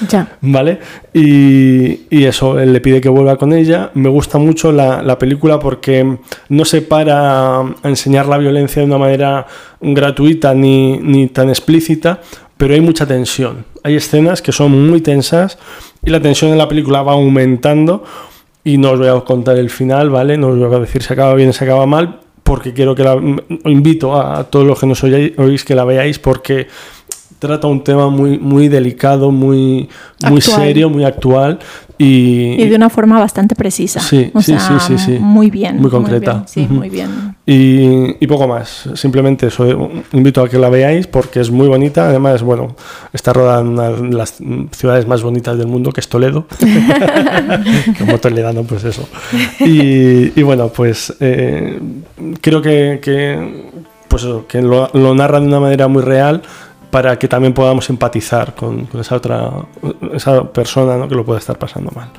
Ya. 0.10 0.38
¿Vale? 0.42 0.80
Y, 1.14 2.02
y 2.10 2.26
eso, 2.26 2.60
él 2.60 2.74
le 2.74 2.82
pide 2.82 3.02
que 3.02 3.10
vuelva 3.10 3.38
con 3.38 3.54
ella. 3.54 3.92
Me 3.94 4.10
gusta 4.10 4.38
mucho 4.38 4.72
la, 4.72 5.02
la 5.02 5.18
película 5.18 5.60
porque 5.60 6.18
no 6.50 6.66
se 6.66 6.82
para 6.82 7.60
a 7.60 7.74
enseñar 7.84 8.28
la 8.28 8.38
violencia 8.38 8.82
de 8.82 8.88
una 8.88 8.98
manera 8.98 9.46
gratuita 9.80 10.54
ni, 10.54 10.98
ni 10.98 11.28
tan 11.28 11.50
explícita, 11.50 12.22
pero 12.58 12.74
hay 12.74 12.82
mucha 12.82 13.06
tensión. 13.06 13.66
Hay 13.84 13.96
escenas 13.96 14.42
que 14.42 14.52
son 14.52 14.90
muy 14.90 15.02
tensas 15.02 15.58
y 16.04 16.10
la 16.10 16.20
tensión 16.20 16.52
en 16.52 16.58
la 16.58 16.68
película 16.68 17.02
va 17.02 17.14
aumentando. 17.14 18.04
Y 18.64 18.78
no 18.78 18.92
os 18.92 19.00
voy 19.00 19.08
a 19.08 19.20
contar 19.22 19.58
el 19.58 19.72
final, 19.72 20.12
¿vale? 20.12 20.38
No 20.38 20.50
os 20.50 20.60
voy 20.60 20.76
a 20.76 20.80
decir 20.80 21.02
si 21.02 21.12
acaba 21.14 21.34
bien, 21.34 21.52
si 21.52 21.64
acaba 21.64 21.88
mal, 21.88 22.21
porque 22.52 22.74
quiero 22.74 22.94
que 22.94 23.04
la 23.06 23.16
invito 23.64 24.14
a 24.20 24.44
todos 24.44 24.66
los 24.68 24.78
que 24.78 24.86
nos 24.86 25.02
oyáis- 25.06 25.34
oís 25.40 25.64
que 25.64 25.74
la 25.74 25.86
veáis 25.86 26.20
porque 26.20 26.68
trata 27.40 27.66
un 27.68 27.82
tema 27.82 28.10
muy 28.10 28.38
muy 28.40 28.68
delicado, 28.68 29.32
muy 29.32 29.88
muy 30.30 30.40
Actual. 30.40 30.42
serio, 30.62 30.90
muy 30.90 31.06
actual 31.06 31.60
y, 32.04 32.62
Y 32.64 32.68
de 32.70 32.76
una 32.76 32.90
forma 32.90 33.20
bastante 33.20 33.56
precisa. 33.56 34.00
Sí, 34.00 34.32
o 34.34 34.42
sí, 34.42 34.54
sea, 34.58 34.80
sí, 34.80 34.98
sí, 34.98 34.98
sí. 35.06 35.18
Muy 35.20 35.50
bien. 35.52 35.78
Muy 35.82 35.92
concreta. 35.92 36.34
bien, 36.34 36.44
sí, 36.48 36.68
muy 36.70 36.90
bien. 36.90 37.36
y- 37.46 38.16
y 38.24 38.28
poco 38.28 38.48
más. 38.48 38.90
Simplemente 38.96 39.48
eso, 39.48 39.66
invito 40.14 40.42
a 40.42 40.50
que 40.50 40.58
la 40.58 40.70
veáis 40.70 41.08
porque 41.08 41.40
es 41.40 41.52
muy 41.52 41.68
bonita. 41.68 42.08
Además, 42.08 42.42
bueno, 42.44 42.76
está 43.14 43.34
rodada 43.34 43.62
en 43.62 43.68
una 43.68 43.90
de 43.90 44.14
las 44.14 44.36
ciudades 44.72 45.08
más 45.08 45.22
bonitas 45.22 45.58
del 45.58 45.68
mundo, 45.68 45.92
que 45.92 46.00
es 46.02 46.08
Toledo. 46.08 46.46
Como 48.00 48.18
toledano, 48.20 48.64
pues 48.64 48.84
eso. 48.84 49.08
Y, 49.60 50.40
y 50.40 50.44
bueno, 50.44 50.70
pues 50.70 51.14
eh, 51.20 51.80
creo 52.42 52.62
que, 52.62 53.00
que, 53.02 53.72
pues 54.08 54.24
eso, 54.24 54.46
que 54.48 54.62
lo, 54.62 54.90
lo 54.94 55.14
narra 55.16 55.40
de 55.40 55.48
una 55.48 55.60
manera 55.60 55.88
muy 55.88 56.02
real 56.04 56.42
para 56.92 57.18
que 57.18 57.28
también 57.28 57.54
podamos 57.54 57.90
empatizar 57.90 58.54
con, 58.54 58.86
con 58.86 59.02
esa 59.02 59.16
otra 59.16 59.50
esa 60.14 60.44
persona 60.52 60.98
¿no? 60.98 61.08
que 61.08 61.16
lo 61.16 61.26
puede 61.26 61.40
estar 61.40 61.58
pasando 61.58 61.90
mal. 61.96 62.10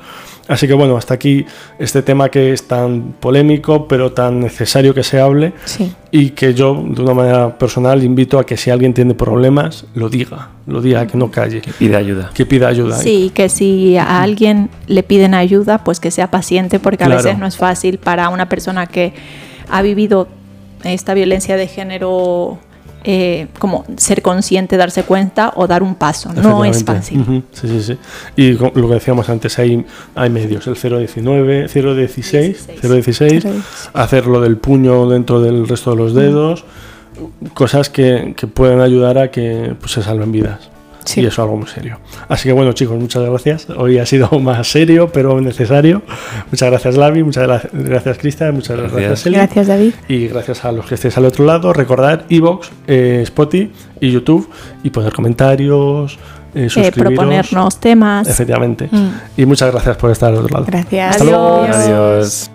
Así 0.47 0.67
que 0.67 0.73
bueno, 0.73 0.97
hasta 0.97 1.13
aquí 1.13 1.45
este 1.79 2.01
tema 2.01 2.27
que 2.27 2.51
es 2.51 2.67
tan 2.67 3.13
polémico, 3.19 3.87
pero 3.87 4.11
tan 4.11 4.41
necesario 4.41 4.93
que 4.93 5.01
se 5.03 5.21
hable 5.21 5.53
Sí. 5.63 5.93
y 6.11 6.31
que 6.31 6.53
yo, 6.53 6.73
de 6.85 7.01
una 7.01 7.13
manera 7.13 7.57
personal, 7.57 8.03
invito 8.03 8.37
a 8.39 8.45
que 8.45 8.57
si 8.57 8.69
alguien 8.69 8.93
tiene 8.93 9.13
problemas, 9.13 9.85
lo 9.95 10.09
diga, 10.09 10.49
lo 10.67 10.81
diga, 10.81 11.07
que 11.07 11.17
no 11.17 11.31
calle, 11.31 11.61
Pide 11.79 11.95
ayuda. 11.95 12.31
que 12.33 12.45
pida 12.45 12.67
ayuda. 12.67 12.97
Sí, 12.97 13.31
que 13.33 13.47
si 13.47 13.95
a 13.95 14.21
alguien 14.21 14.69
le 14.87 15.03
piden 15.03 15.33
ayuda, 15.33 15.77
pues 15.85 16.01
que 16.01 16.11
sea 16.11 16.29
paciente, 16.29 16.77
porque 16.79 17.05
a 17.05 17.07
Claro. 17.07 17.23
veces 17.23 17.39
no 17.39 17.45
es 17.47 17.55
fácil 17.55 17.97
para 17.99 18.27
una 18.27 18.49
persona 18.49 18.87
que 18.87 19.13
ha 19.69 19.81
vivido 19.81 20.27
esta 20.83 21.13
violencia 21.13 21.55
de 21.55 21.67
género 21.67 22.57
eh, 23.03 23.47
como 23.59 23.85
ser 23.97 24.21
consciente, 24.21 24.77
darse 24.77 25.03
cuenta 25.03 25.53
o 25.55 25.67
dar 25.67 25.83
un 25.83 25.95
paso. 25.95 26.31
No 26.33 26.65
es 26.65 26.83
fácil. 26.83 27.19
Uh 27.19 27.43
Sí, 27.51 27.67
sí, 27.67 27.81
sí. 27.81 27.97
Y 28.35 28.51
lo 28.53 28.71
que 28.71 28.93
decíamos 28.93 29.29
antes, 29.29 29.57
hay, 29.59 29.85
hay 30.15 30.29
medios, 30.29 30.67
el 30.67 30.75
019, 30.75 31.67
016, 31.67 32.67
016, 32.81 33.45
hacerlo 33.93 34.41
del 34.41 34.57
puño 34.57 35.07
dentro 35.09 35.41
del 35.41 35.67
resto 35.67 35.91
de 35.91 35.97
los 35.97 36.13
dedos, 36.13 36.65
cosas 37.53 37.89
que, 37.89 38.33
que 38.35 38.47
pueden 38.47 38.79
ayudar 38.81 39.17
a 39.17 39.31
que 39.31 39.75
pues, 39.79 39.91
se 39.91 40.03
salven 40.03 40.31
vidas. 40.31 40.72
Y 41.15 41.19
eso 41.19 41.27
es 41.27 41.39
algo 41.39 41.57
muy 41.57 41.67
serio. 41.67 41.99
Así 42.27 42.49
que 42.49 42.53
bueno, 42.53 42.73
chicos, 42.73 42.97
muchas 42.99 43.23
gracias. 43.23 43.69
Hoy 43.69 43.97
ha 43.97 44.05
sido 44.05 44.29
más 44.39 44.67
serio, 44.67 45.09
pero 45.13 45.39
necesario. 45.41 46.01
Muchas 46.51 46.69
gracias, 46.69 46.95
Lavi. 46.95 47.23
Muchas 47.23 47.67
gracias, 47.71 48.17
Cristian. 48.17 48.55
Muchas 48.55 48.77
gracias, 48.77 49.25
Eli. 49.25 49.35
Gracias, 49.35 49.67
David. 49.67 49.93
Y 50.07 50.27
gracias 50.27 50.65
a 50.65 50.71
los 50.71 50.85
que 50.85 50.95
estéis 50.95 51.17
al 51.17 51.25
otro 51.25 51.45
lado. 51.45 51.73
Recordad 51.73 52.23
Evox, 52.29 52.71
eh, 52.87 53.21
Spotify 53.23 53.71
y 53.99 54.11
YouTube 54.11 54.49
y 54.83 54.89
poner 54.89 55.13
comentarios. 55.13 56.17
Eh, 56.55 56.67
eh 56.75 56.91
proponernos 56.91 57.79
temas. 57.79 58.27
Efectivamente. 58.27 58.87
Mm. 58.91 59.07
Y 59.37 59.45
muchas 59.45 59.71
gracias 59.71 59.97
por 59.97 60.11
estar 60.11 60.31
al 60.31 60.39
otro 60.39 60.49
lado. 60.49 60.65
Gracias. 60.67 61.11
Hasta 61.11 61.23
luego. 61.23 61.63
Adiós. 61.63 62.52